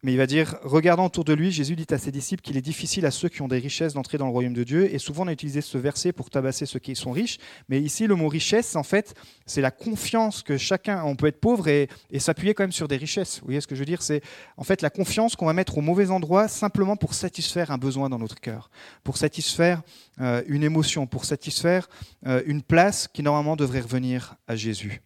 [0.03, 2.61] Mais il va dire, regardant autour de lui, Jésus dit à ses disciples qu'il est
[2.61, 4.93] difficile à ceux qui ont des richesses d'entrer dans le royaume de Dieu.
[4.93, 7.39] Et souvent, on a utilisé ce verset pour tabasser ceux qui sont riches.
[7.67, 9.15] Mais ici, le mot richesse, en fait,
[9.47, 12.97] c'est la confiance que chacun, on peut être pauvre et, s'appuyer quand même sur des
[12.97, 13.39] richesses.
[13.39, 14.03] Vous voyez ce que je veux dire?
[14.03, 14.21] C'est
[14.55, 18.09] en fait la confiance qu'on va mettre au mauvais endroit simplement pour satisfaire un besoin
[18.09, 18.69] dans notre cœur,
[19.03, 19.81] pour satisfaire
[20.21, 21.89] euh, une émotion, pour satisfaire
[22.27, 25.01] euh, une place qui normalement devrait revenir à Jésus.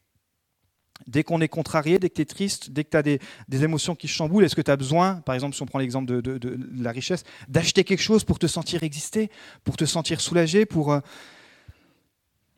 [1.08, 3.20] Dès qu'on est contrarié, dès que tu es triste, dès que tu as des,
[3.52, 6.60] émotions qui chamboulent, est-ce que tu as besoin, par exemple si on prend l'exemple de,
[6.82, 9.30] la richesse, d'acheter quelque chose pour te sentir exister,
[9.64, 10.94] pour te sentir soulagé, pour...
[10.94, 11.00] Euh,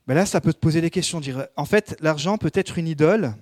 [0.06, 1.22] ben là, ça peut te poser des questions.
[1.22, 3.36] Dire, en fait, l'argent peut être une idole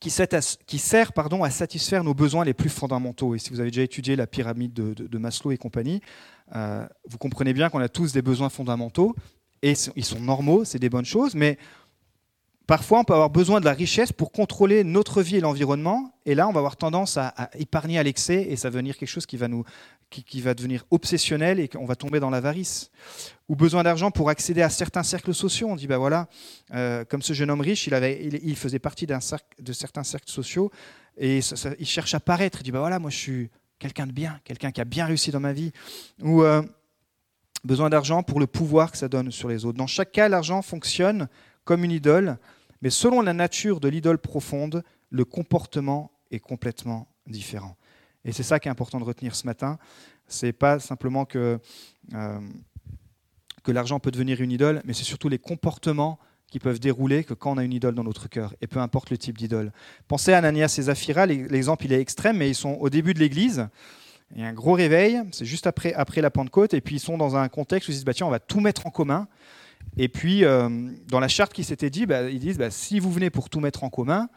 [0.00, 3.34] qui, sert pardon, à satisfaire nos besoins les plus fondamentaux.
[3.34, 6.00] Et si vous avez déjà étudié la pyramide de, Maslow et compagnie,
[6.56, 9.14] euh, vous comprenez bien qu'on a tous des besoins fondamentaux,
[9.62, 11.56] et ils sont normaux, c'est des bonnes choses, mais
[12.72, 16.10] Parfois, on peut avoir besoin de la richesse pour contrôler notre vie et l'environnement.
[16.24, 19.10] Et là, on va avoir tendance à, épargner à l'excès et ça va devenir quelque
[19.10, 19.62] chose qui va, nous,
[20.08, 22.90] qui, va devenir obsessionnel et qu'on va tomber dans l'avarice.
[23.50, 25.68] Ou besoin d'argent pour accéder à certains cercles sociaux.
[25.68, 26.28] On dit, bah voilà,
[26.72, 30.70] euh, comme ce jeune homme riche, il, faisait partie de certains cercles sociaux
[31.18, 31.40] et
[31.78, 32.60] il cherche à paraître.
[32.62, 35.30] Il dit, bah voilà, moi je suis quelqu'un de bien, quelqu'un qui a bien réussi
[35.30, 35.72] dans ma vie.
[36.22, 36.62] Ou euh,
[37.64, 39.76] besoin d'argent pour le pouvoir que ça donne sur les autres.
[39.76, 41.28] Dans chaque cas, l'argent fonctionne
[41.64, 42.38] comme une idole,
[42.82, 47.76] mais selon la nature de l'idole profonde, le comportement est complètement différent.
[48.24, 49.78] Et c'est ça qui est important de retenir ce matin.
[50.26, 51.58] C'est pas simplement que,
[52.14, 52.40] euh,
[53.62, 57.34] que l'argent peut devenir une idole, mais c'est surtout les comportements qui peuvent dérouler que
[57.34, 59.72] quand on a une idole dans notre cœur, et peu importe le type d'idole.
[60.06, 63.20] Pensez à Ananias et Zaphira, l'exemple il est extrême, mais ils sont au début de
[63.20, 63.68] l'Église,
[64.34, 67.16] il y a un gros réveil, c'est juste après, la Pentecôte, et puis ils sont
[67.16, 69.28] dans un contexte où ils disent, bah, tiens, on va tout mettre en commun,
[69.96, 70.68] et puis, euh,
[71.08, 73.60] dans la charte qui s'était dit, bah, ils disent, bah, si vous venez pour tout
[73.60, 74.28] mettre en commun,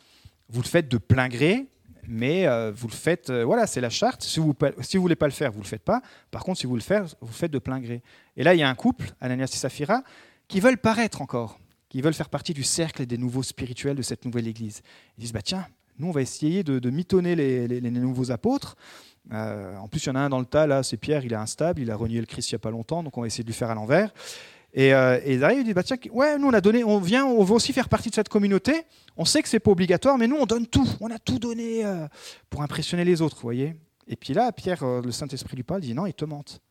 [0.50, 1.68] vous le faites de plein gré,
[2.08, 4.22] mais euh, vous le faites, euh, voilà, c'est la charte.
[4.22, 6.02] Si vous vous voulez pas le faire, vous le faites pas.
[6.30, 8.04] Par contre, si vous le faites, vous le faites de plein gré.
[8.36, 10.04] Et là, il y a un couple, Ananias et Saphira,
[10.48, 14.26] qui veulent paraître encore, qui veulent faire partie du cercle des nouveaux spirituels de cette
[14.26, 14.82] nouvelle Église.
[15.18, 15.66] Ils disent, bah tiens,
[15.98, 18.76] nous, on va essayer de, mitonner les, les, nouveaux apôtres.
[19.32, 21.38] En plus, il y en a un dans le tas, là, c'est Pierre, il est
[21.38, 23.46] instable, il a renié le Christ il n'y a pas longtemps, donc on va essayer
[23.46, 24.14] de lui faire à l'envers.
[24.78, 27.46] Et, euh, ils arrivent, ils bah, tiens, ouais, nous on a donné, on vient, on
[27.46, 28.84] veut aussi faire partie de cette communauté.
[29.16, 30.88] On sait que c'est pas obligatoire, mais nous on donne tout.
[31.00, 32.06] On a tout donné euh,
[32.50, 33.78] pour impressionner les autres, vous voyez.
[34.06, 36.62] Et puis là, Pierre, euh, le Saint-Esprit lui parle, dit non, il te mente.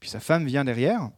[0.00, 1.10] Puis sa femme vient derrière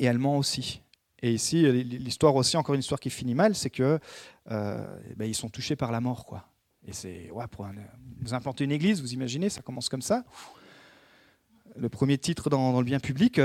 [0.00, 0.82] et elle ment aussi.
[1.22, 4.00] Et ici, l'histoire aussi, encore une histoire qui finit mal, c'est que
[4.44, 6.48] ben, ils sont touchés par la mort, quoi.
[6.84, 7.64] Et c'est ouais, pour
[8.20, 10.24] vous implanter une église, vous imaginez, ça commence comme ça.
[11.76, 13.38] Le premier titre dans, le bien public,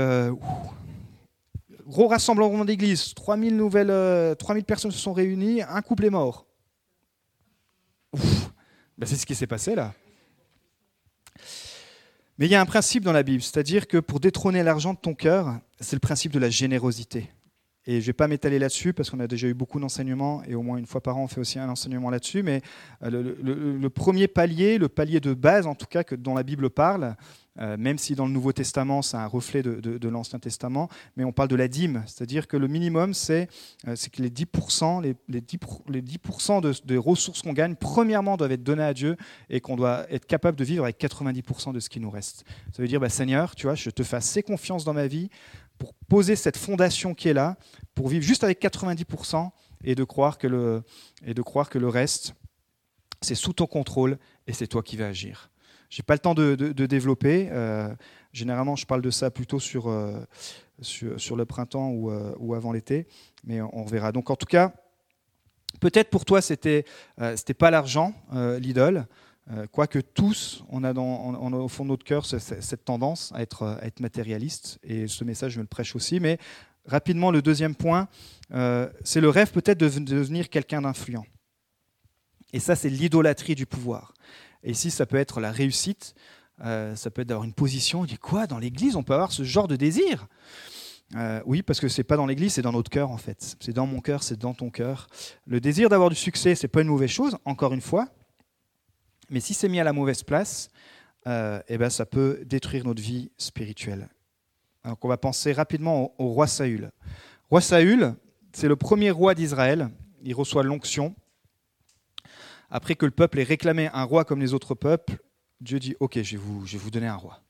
[1.88, 6.46] Gros rassemblement d'église, 3000 nouvelles, 3000 euh, personnes se sont réunies, un couple est mort.
[8.98, 9.94] Ben, c'est ce qui s'est passé là.
[12.36, 14.98] Mais il y a un principe dans la Bible, c'est-à-dire que pour détrôner l'argent de
[14.98, 17.30] ton cœur, c'est le principe de la générosité.
[17.88, 20.54] Et je ne vais pas m'étaler là-dessus parce qu'on a déjà eu beaucoup d'enseignements et
[20.54, 22.42] au moins une fois par an on fait aussi un enseignement là-dessus.
[22.42, 22.60] Mais
[23.02, 26.68] euh, le, premier palier, le palier de base en tout cas que, dont la Bible
[26.68, 27.16] parle,
[27.60, 31.32] euh, même si dans le Nouveau Testament, c'est un reflet de, l'Ancien Testament, mais on
[31.32, 33.48] parle de la dîme, c'est-à-dire que le minimum, c'est
[33.86, 36.18] euh, que les 10%, les, les 10, les 10
[36.84, 39.16] de, ressources qu'on gagne, premièrement, doivent être données à Dieu
[39.50, 42.44] et qu'on doit être capable de vivre avec 90% de ce qui nous reste.
[42.72, 45.30] Ça veut dire, bah, Seigneur, tu vois, je te fais assez confiance dans ma vie
[45.78, 47.56] pour poser cette fondation qui est là,
[47.94, 49.50] pour vivre juste avec 90%
[49.84, 50.82] et de croire que le,
[51.24, 52.34] et de croire que le reste,
[53.20, 55.50] c'est sous ton contrôle et c'est toi qui vas agir.
[55.90, 57.48] J'ai pas le temps de, développer.
[57.50, 57.88] Euh,
[58.32, 60.20] généralement, je parle de ça plutôt sur, euh,
[60.82, 63.06] sur, le printemps ou, euh, ou avant l'été,
[63.44, 64.12] mais on, verra.
[64.12, 64.74] Donc, en tout cas,
[65.80, 66.84] peut-être pour toi, c'était
[67.36, 68.14] c'était pas l'argent,
[68.60, 69.06] l'idole.
[69.72, 75.06] Quoique tous, on a, au fond de notre cœur cette tendance à être, matérialiste, et
[75.06, 76.20] ce message, je me le prêche aussi.
[76.20, 76.38] Mais
[76.84, 78.08] rapidement, le deuxième point,
[78.50, 81.24] c'est le rêve peut-être de devenir quelqu'un d'influent.
[82.52, 84.14] Et ça, c'est l'idolâtrie du pouvoir.
[84.62, 86.14] Et ici, ça peut être la réussite,
[86.64, 88.00] euh, ça peut être d'avoir une position.
[88.00, 90.26] On dit quoi Dans l'Église, on peut avoir ce genre de désir?
[91.14, 93.56] Euh, Oui, parce que c'est pas dans l'Église, c'est dans notre cœur en fait.
[93.60, 95.08] C'est dans mon cœur, c'est dans ton cœur.
[95.46, 98.08] Le désir d'avoir du succès, c'est pas une mauvaise chose, encore une fois.
[99.30, 100.70] Mais si c'est mis à la mauvaise place,
[101.26, 104.08] euh, eh ben, ça peut détruire notre vie spirituelle.
[105.02, 106.90] On va penser rapidement au, roi Saül.
[107.50, 108.14] Roi Saül,
[108.52, 109.90] c'est le premier roi d'Israël.
[110.22, 111.14] Il reçoit l'onction
[112.70, 115.18] après que le peuple ait réclamé un roi comme les autres peuples,
[115.60, 117.40] Dieu dit Ok, je vais vous, je vous donner un roi.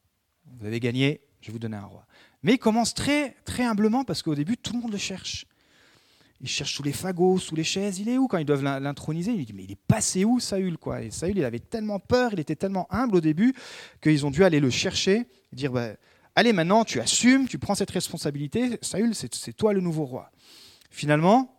[0.47, 2.07] Vous avez gagné, je vais vous donner un roi.
[2.43, 5.47] Mais il commence très, très humblement parce qu'au début, tout le monde le cherche.
[6.41, 7.99] Il cherche sous les fagots, sous les chaises.
[7.99, 9.33] Il est où quand ils doivent l'introniser?
[9.33, 11.03] Il dit Mais il est passé où, Saül quoi?
[11.03, 13.55] Et Saül, il avait tellement peur, il était tellement humble au début
[14.01, 15.91] qu'ils ont dû aller le chercher et dire bah,
[16.37, 18.79] Allez, maintenant, tu assumes, tu prends cette responsabilité.
[18.83, 20.31] Saül, c'est toi le nouveau roi.
[20.91, 21.53] Finalement,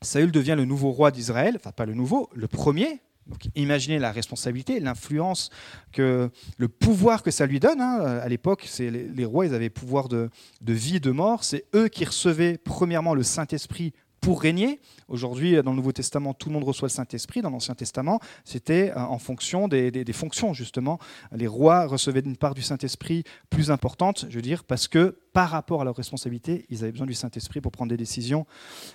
[0.00, 3.00] Saül devient le nouveau roi d'Israël, enfin pas le nouveau, le premier.
[3.26, 5.50] Donc imaginez la responsabilité, l'influence,
[5.92, 7.80] que le pouvoir que ça lui donne.
[7.80, 8.00] Hein.
[8.22, 10.30] À l'époque, les, les, rois, ils avaient pouvoir de,
[10.60, 11.44] vie et de mort.
[11.44, 14.80] C'est eux qui recevaient premièrement le Saint-Esprit pour régner.
[15.08, 17.42] Aujourd'hui, dans le Nouveau Testament, tout le monde reçoit le Saint-Esprit.
[17.42, 20.98] Dans l'Ancien Testament, c'était euh, en fonction des, fonctions, justement.
[21.32, 25.50] Les rois recevaient une part du Saint-Esprit plus importante, je veux dire, parce que par
[25.50, 28.46] rapport à leurs responsabilités, ils avaient besoin du Saint-Esprit pour prendre des décisions,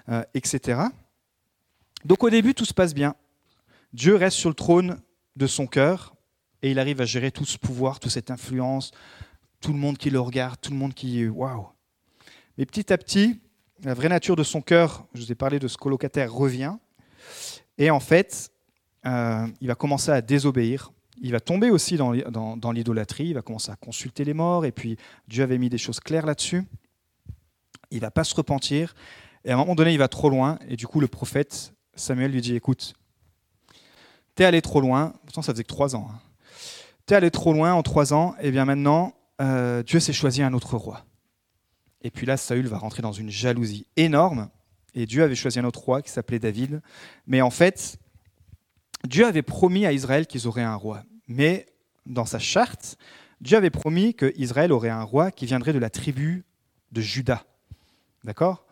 [0.07, 0.79] euh, etc.
[2.05, 3.13] Donc au début, tout se passe bien.
[3.93, 5.01] Dieu reste sur le trône
[5.35, 6.15] de son cœur
[6.61, 8.91] et il arrive à gérer tout ce pouvoir, toute cette influence,
[9.61, 11.27] tout le monde qui le regarde, tout le monde qui...
[11.27, 11.67] Waouh
[12.57, 13.39] Mais petit à petit,
[13.83, 16.75] la vraie nature de son cœur, je vous ai parlé de ce colocataire, revient.
[17.77, 18.51] Et en fait,
[19.05, 20.91] euh, il va commencer à désobéir.
[21.21, 23.27] Il va tomber aussi dans, l'idolâtrie.
[23.27, 24.65] Il va commencer à consulter les morts.
[24.65, 24.97] Et puis,
[25.27, 26.63] Dieu avait mis des choses claires là-dessus.
[27.91, 28.93] Il va pas se repentir.
[29.45, 30.59] Et à un moment donné, il va trop loin.
[30.67, 32.93] Et du coup, le prophète Samuel lui dit Écoute,
[34.37, 35.13] t'es allé trop loin.
[35.25, 36.07] Pourtant, ça faisait que trois ans.
[36.09, 36.19] Hein.
[37.07, 38.35] T'es allé trop loin en trois ans.
[38.39, 41.05] Et bien maintenant, euh, Dieu s'est choisi un autre roi.
[42.03, 44.49] Et puis là, Saül va rentrer dans une jalousie énorme.
[44.93, 46.81] Et Dieu avait choisi un autre roi qui s'appelait David.
[47.25, 47.97] Mais en fait,
[49.05, 51.03] Dieu avait promis à Israël qu'ils auraient un roi.
[51.27, 51.65] Mais
[52.05, 52.97] dans sa charte,
[53.41, 56.45] Dieu avait promis qu'Israël aurait un roi qui viendrait de la tribu
[56.91, 57.43] de Juda.
[58.23, 58.67] D'accord?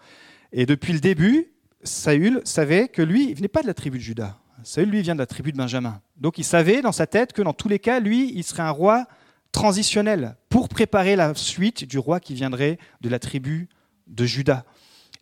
[0.51, 4.03] Et depuis le début, Saül savait que lui, il venait pas de la tribu de
[4.03, 4.37] Juda.
[4.65, 6.01] Saül, lui, vient de la tribu de Benjamin.
[6.17, 8.71] Donc il savait dans sa tête que dans tous les cas, lui, il serait un
[8.71, 9.05] roi
[9.51, 13.69] transitionnel pour préparer la suite du roi qui viendrait de la tribu
[14.07, 14.65] de Juda.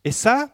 [0.06, 0.50] Et ça,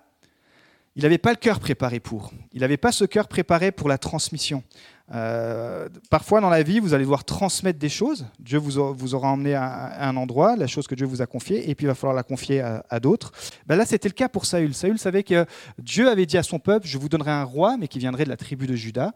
[0.96, 2.34] il n'avait pas le cœur préparé pour.
[2.52, 4.64] Il n'avait pas ce cœur préparé pour la transmission.
[5.12, 8.28] Euh, parfois dans la vie, vous allez devoir transmettre des choses.
[8.40, 11.76] Dieu vous, aura emmené à, un endroit, la chose que Dieu vous a confiée, et
[11.76, 13.32] puis il va falloir la confier à, d'autres.
[13.66, 14.74] Ben là, c'était le cas pour Saül.
[14.74, 15.46] Saül savait que
[15.78, 18.30] Dieu avait dit à son peuple, je vous donnerai un roi, mais qui viendrait de
[18.30, 19.14] la tribu de Juda.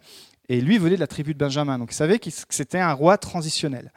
[0.50, 1.80] Et lui venait de la tribu de Benjamin.
[1.80, 3.92] Donc il savait que c'était un roi transitionnel.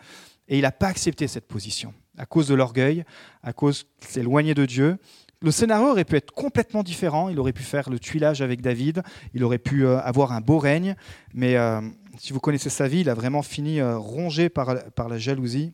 [0.48, 3.04] Et il n'a pas accepté cette position à cause de l'orgueil,
[3.42, 4.96] à cause s'est éloigné de Dieu.
[5.42, 7.28] Le scénario aurait pu être complètement différent.
[7.28, 9.02] Il aurait pu faire le tuilage avec David.
[9.34, 10.96] Il aurait pu euh, avoir un beau règne.
[11.34, 11.80] Mais euh,
[12.18, 15.72] si vous connaissez sa vie, il a vraiment fini euh, rongé par, la jalousie.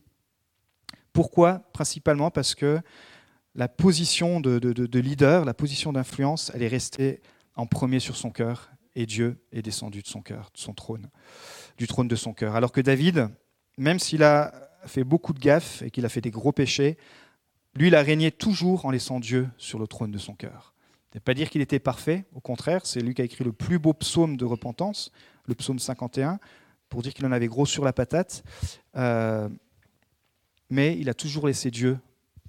[1.13, 1.61] Pourquoi?
[1.73, 2.79] Principalement parce que
[3.55, 7.21] la position de, de leader, la position d'influence, elle est restée
[7.55, 8.71] en premier sur son cœur.
[8.95, 11.09] Et Dieu est descendu de son cœur, de son trône,
[11.77, 12.55] du trône de son cœur.
[12.55, 13.29] Alors que David,
[13.77, 14.51] même s'il a
[14.85, 16.97] fait beaucoup de gaffes et qu'il a fait des gros péchés,
[17.75, 20.73] lui, il a régné toujours en laissant Dieu sur le trône de son cœur.
[21.11, 23.51] Ce n'est pas dire qu'il était parfait, au contraire, c'est lui qui a écrit le
[23.51, 25.11] plus beau psaume de repentance,
[25.45, 26.39] le psaume 51,
[26.89, 28.43] pour dire qu'il en avait gros sur la patate.
[28.95, 29.49] Euh,
[30.69, 31.99] mais il a toujours laissé Dieu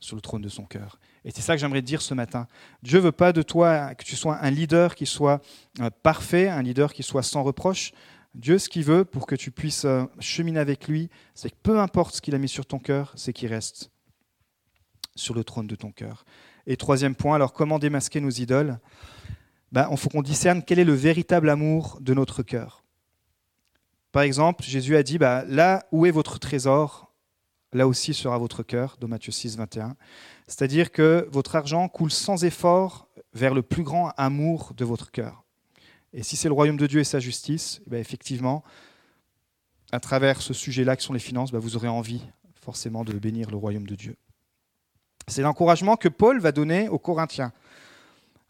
[0.01, 0.99] sur le trône de son cœur.
[1.25, 2.47] Et c'est ça que j'aimerais dire ce matin.
[2.83, 5.43] Dieu veut pas de toi que tu sois un leader qui soit
[5.81, 7.93] euh, parfait, un leader qui soit sans reproche.
[8.35, 11.81] Dieu, ce qu'il veut pour que tu puisses euh, cheminer avec lui, c'est que peu
[11.81, 13.91] importe ce qu'il a mis sur ton cœur, c'est qu'il reste
[15.15, 16.25] sur le trône de ton cœur.
[16.67, 18.79] Et troisième point, alors comment démasquer nos idoles?
[19.73, 22.85] Ben, Il faut qu'on discerne quel est le véritable amour de notre cœur.
[24.13, 27.13] Par exemple, Jésus a dit, ben, là où est votre trésor,
[27.73, 29.97] là aussi sera votre cœur, dans Matthieu 6, 21.
[30.47, 35.45] C'est-à-dire que votre argent coule sans effort vers le plus grand amour de votre cœur.
[36.13, 38.63] Et si c'est le royaume de Dieu et sa justice, ben, effectivement,
[39.91, 42.23] à travers ce sujet-là que sont les finances, ben, vous aurez envie
[42.55, 44.17] forcément de bénir le royaume de Dieu.
[45.27, 47.53] C'est l'encouragement que Paul va donner aux Corinthiens.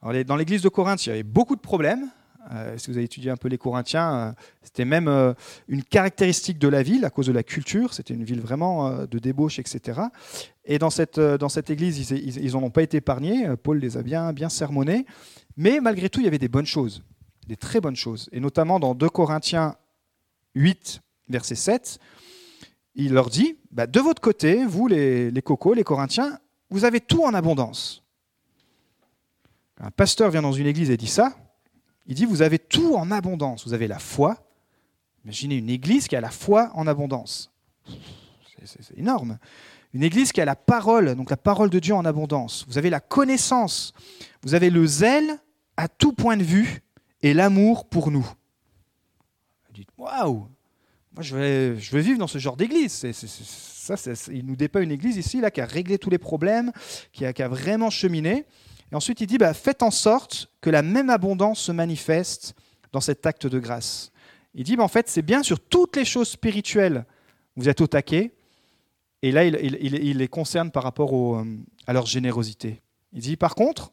[0.03, 2.11] dans l'église de Corinthe, il y avait beaucoup de problèmes.
[2.53, 4.33] Euh, si vous avez étudié un peu les Corinthiens, euh,
[4.63, 5.33] c'était même euh,
[5.69, 7.95] une caractéristique de la ville à cause de la culture.
[7.95, 10.01] C'était une ville vraiment de débauche, etc.
[10.65, 11.19] Et dans cette,
[11.71, 13.47] église, ils n'en ont pas été épargnés.
[13.63, 15.07] Paul les a bien, bien sermonnés.
[15.57, 17.03] Mais malgré tout, il y avait des bonnes choses,
[17.47, 18.29] des très bonnes choses.
[18.33, 19.77] Et notamment dans 2 Corinthiens
[20.57, 21.99] 8, verset 7,
[22.97, 26.39] il leur dit, bah, de votre côté, vous les cocos, les Corinthiens,
[26.71, 28.03] vous avez tout en abondance.
[29.79, 31.37] Un pasteur vient dans une église et dit ça.
[32.07, 33.67] Il dit, vous avez tout en abondance.
[33.67, 34.47] Vous avez la foi.
[35.25, 37.51] Imaginez une église qui a la foi en abondance.
[38.65, 39.39] C'est énorme.
[39.95, 42.65] Une église qui a la parole, donc la parole de Dieu en abondance.
[42.69, 43.93] Vous avez la connaissance.
[44.43, 45.39] Vous avez le zèle
[45.77, 46.83] à tout point de vue
[47.23, 48.27] et l'amour pour nous.
[49.67, 50.49] Vous dites, waouh,
[51.13, 53.05] moi je veux vivre dans ce genre d'église.
[54.33, 56.73] Il nous dépeint une église ici là, qui a réglé tous les problèmes,
[57.13, 58.45] qui a, vraiment cheminé.
[58.93, 62.55] Et ensuite, il dit bah, faites en sorte que la même abondance se manifeste
[62.93, 64.13] dans cet acte de grâce.
[64.55, 67.05] Il dit bah, en fait, c'est bien sur toutes les choses spirituelles,
[67.57, 68.33] vous êtes au taquet.
[69.23, 71.45] Et là, il, les concerne par rapport euh,
[71.87, 72.83] à leur générosité.
[73.15, 73.93] Il dit par contre,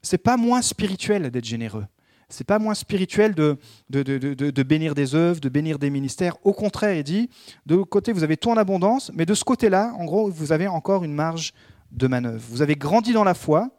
[0.00, 1.84] c'est pas moins spirituel d'être généreux
[2.32, 3.58] c'est pas moins spirituel de,
[3.90, 6.36] de, bénir des œuvres, de bénir des ministères.
[6.44, 7.30] Au contraire, il dit,
[7.66, 10.52] de l'autre côté, vous avez tout en abondance, mais de ce côté-là, en gros, vous
[10.52, 11.52] avez encore une marge
[11.90, 12.42] de manœuvre.
[12.48, 13.70] Vous avez grandi dans la foi,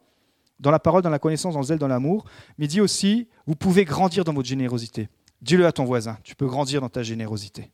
[0.60, 2.24] dans la parole, dans la connaissance, dans le zèle, dans l'amour,
[2.58, 5.08] mais il dit aussi, vous pouvez grandir dans votre générosité.
[5.42, 7.70] Dis-le à ton voisin, tu peux grandir dans ta générosité.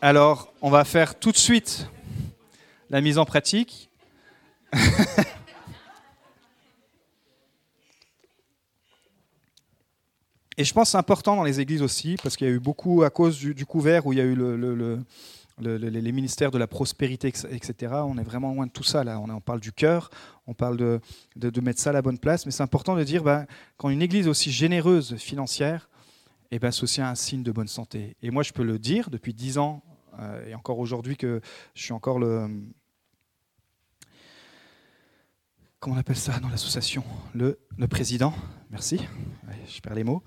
[0.00, 1.86] Alors, on va faire tout de suite
[2.90, 3.88] la mise en pratique.
[10.58, 13.02] Et je pense c'est important dans les églises aussi, parce qu'il y a eu beaucoup,
[13.02, 14.98] à cause du, couvert où il y a eu le,
[15.58, 17.92] les ministères de la prospérité, etc.
[18.04, 19.20] On est vraiment loin de tout ça, là.
[19.20, 20.10] On, parle du cœur,
[20.46, 23.46] on parle de, mettre ça à la bonne place, mais c'est important de dire, ben,
[23.76, 25.88] quand une église aussi généreuse financière,
[26.50, 28.16] eh ben, c'est un signe de bonne santé.
[28.22, 29.82] Et moi, je peux le dire, depuis dix ans,
[30.18, 31.40] euh, et encore aujourd'hui que
[31.74, 32.48] je suis encore le,
[35.82, 37.02] comment on appelle ça dans l'association
[37.34, 37.58] le,
[37.90, 38.32] président,
[38.70, 39.00] merci,
[39.66, 40.22] je perds les mots.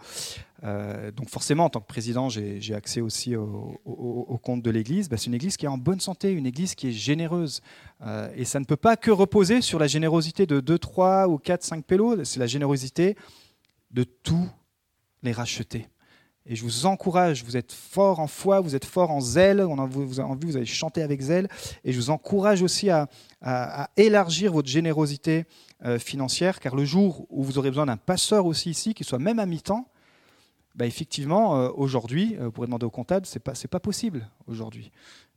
[0.64, 5.08] Euh, donc forcément, en tant que président, j'ai accès aussi au, compte de l'Église.
[5.08, 7.62] Bah, c'est une Église qui est en bonne santé, une Église qui est généreuse.
[8.02, 11.38] Euh, et ça ne peut pas que reposer sur la générosité de 2, 3 ou
[11.38, 13.16] 4, 5 pélos, c'est la générosité
[13.92, 14.50] de tous
[15.24, 15.88] les racheter.
[16.48, 19.80] Et je vous encourage, vous êtes fort en foi, vous êtes fort en zèle, on
[19.80, 21.48] a, vous, envie, vous allez chanter avec zèle.
[21.84, 23.08] Et je vous encourage aussi à,
[23.98, 25.46] élargir votre générosité
[25.84, 29.20] euh, financière, car le jour où vous aurez besoin d'un passeur aussi ici, qui soit
[29.20, 29.88] même à mi-temps,
[30.76, 34.28] bah effectivement, euh, aujourd'hui, euh, vous pourrez demander au comptable, ce n'est pas, pas possible
[34.46, 34.92] aujourd'hui.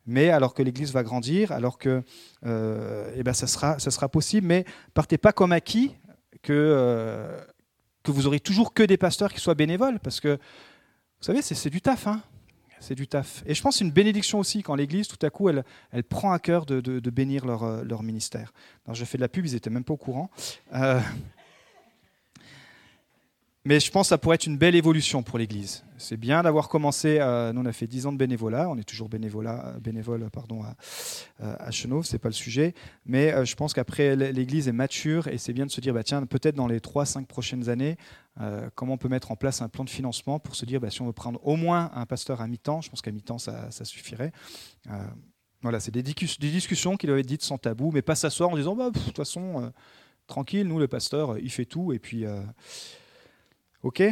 [0.04, 2.02] mais alors que l'Église va grandir, alors que
[2.44, 4.46] euh, eh ben, ça, sera, ça sera possible.
[4.46, 5.94] Mais partez pas comme acquis
[6.42, 7.28] que,
[8.02, 10.38] que vous aurez toujours que des pasteurs qui soient bénévoles, parce que
[11.20, 12.06] vous savez, c'est du taf.
[12.06, 12.22] Hein
[12.80, 13.42] c'est du taf.
[13.46, 15.64] Et je pense c'est une bénédiction aussi quand l'Église, tout à coup, elle,
[16.08, 18.52] prend à cœur de, bénir leur, euh, ministère.
[18.86, 20.30] Alors, je fais de la pub, ils n'étaient même pas au courant.
[20.74, 21.00] Euh,
[23.68, 25.84] mais je pense que ça pourrait être une belle évolution pour l'Église.
[25.98, 28.88] C'est bien d'avoir commencé, euh, nous on a fait 10 ans de bénévolat, on est
[28.88, 30.74] toujours bénévolat, bénévole pardon, à,
[31.38, 35.38] à Chenauve, ce n'est pas le sujet, mais je pense qu'après l'Église est mature et
[35.38, 37.96] c'est bien de se dire, bah, tiens, peut-être dans les 3-5 prochaines années,
[38.40, 40.90] euh, comment on peut mettre en place un plan de financement pour se dire, bah,
[40.90, 43.70] si on veut prendre au moins un pasteur à mi-temps, je pense qu'à mi-temps, ça,
[43.84, 44.32] suffirait.
[44.90, 45.06] Euh,
[45.62, 48.76] voilà, c'est des, discussions qui doivent être dites sans tabou, mais pas s'asseoir en disant,
[48.76, 49.70] bah, de toute façon, euh,
[50.26, 52.24] tranquille, nous, le pasteur, il fait tout, et puis...
[53.82, 54.02] OK?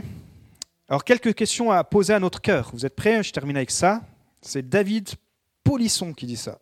[0.88, 2.70] Alors, quelques questions à poser à notre cœur.
[2.72, 3.22] Vous êtes prêts?
[3.22, 4.02] Je termine avec ça.
[4.40, 5.10] C'est David
[5.64, 6.60] Polisson qui dit ça.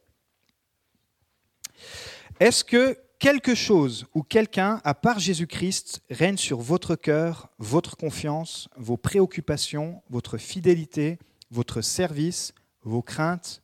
[2.41, 8.69] Est-ce que quelque chose ou quelqu'un, à part Jésus-Christ, règne sur votre cœur, votre confiance,
[8.77, 11.19] vos préoccupations, votre fidélité,
[11.51, 13.63] votre service, vos craintes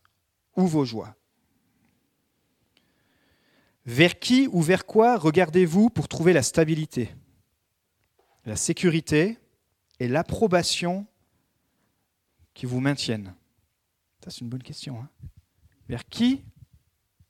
[0.56, 1.14] ou vos joies?
[3.86, 7.14] Vers qui ou vers quoi regardez-vous pour trouver la stabilité,
[8.44, 9.38] la sécurité
[9.98, 11.06] et l'approbation
[12.54, 13.34] qui vous maintiennent.
[14.24, 15.00] Ça, c'est une bonne question.
[15.00, 15.08] Hein.
[15.88, 16.44] vers qui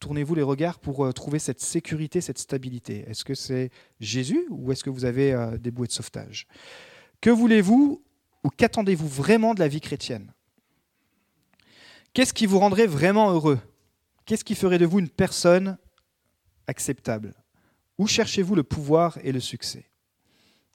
[0.00, 3.04] tournez-vous les regards pour euh, trouver cette sécurité, cette stabilité?
[3.08, 6.48] Est-ce que c'est Jésus ou est-ce que vous avez euh, des bouées de sauvetage?
[7.20, 8.02] Que voulez-vous
[8.42, 10.32] ou qu'attendez-vous vraiment de la vie chrétienne?
[12.14, 13.61] Qu'est-ce qui vous rendrait vraiment heureux?
[14.24, 15.76] Qu'est-ce qui ferait de vous une personne
[16.66, 17.34] acceptable?
[17.98, 19.89] Où cherchez-vous le pouvoir et le succès?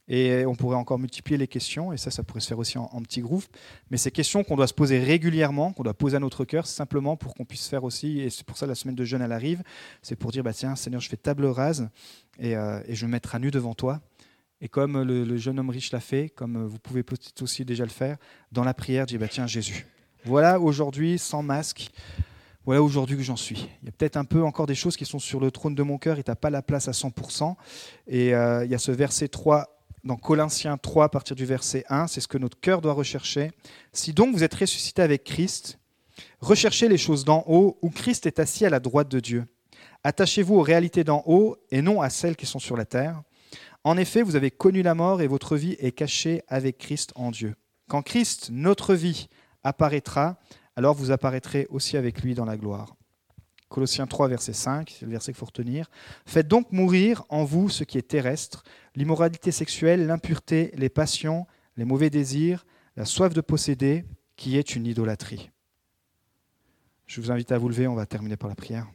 [0.08, 3.02] Et on pourrait encore multiplier les questions, et ça, ça pourrait se faire aussi en,
[3.02, 3.46] petits groupes.
[3.90, 7.16] Mais ces questions qu'on doit se poser régulièrement, qu'on doit poser à notre cœur, simplement
[7.16, 9.64] pour qu'on puisse faire aussi, et c'est pour ça la semaine de jeûne, elle arrive,
[10.02, 11.90] c'est pour dire, bah, tiens, Seigneur, je fais table rase,
[12.40, 14.02] et, euh, je me mettrai à nu devant toi.
[14.62, 17.90] Et comme le, jeune homme riche l'a fait, comme vous pouvez peut-être aussi déjà le
[17.90, 18.18] faire,
[18.52, 19.88] dans la prière, dis, bah, tiens, Jésus,
[20.24, 21.90] voilà aujourd'hui, sans masque,
[22.66, 23.70] voilà aujourd'hui que j'en suis.
[23.82, 25.84] Il y a peut-être un peu encore des choses qui sont sur le trône de
[25.84, 27.56] mon cœur et tu n'as pas la place à 100%.
[28.08, 29.75] Et euh, il y a ce verset 3
[30.06, 33.52] dans Colossiens 3 à partir du verset 1, c'est ce que notre cœur doit rechercher.
[33.92, 35.80] Si donc vous êtes ressuscité avec Christ,
[36.40, 39.46] recherchez les choses d'en haut où Christ est assis à la droite de Dieu.
[40.04, 43.22] Attachez-vous aux réalités d'en haut et non à celles qui sont sur la terre.
[43.84, 47.32] En effet, vous avez connu la mort et votre vie est cachée avec Christ en
[47.32, 47.56] Dieu.
[47.90, 49.28] Quand Christ, notre vie,
[49.64, 50.38] apparaîtra,
[50.76, 52.96] alors vous apparaîtrez aussi avec lui dans la gloire.
[53.70, 55.90] Colossiens 3, verset 5, c'est le verset qu'il faut retenir.
[56.26, 58.64] Faites donc mourir en vous ce qui est terrestre,
[58.96, 61.46] l'immoralité sexuelle, l'impureté, les passions,
[61.76, 64.06] les mauvais désirs, la soif de posséder,
[64.36, 65.52] qui est une idolâtrie.
[67.06, 68.88] Je vous invite à vous lever, on va terminer par la prière.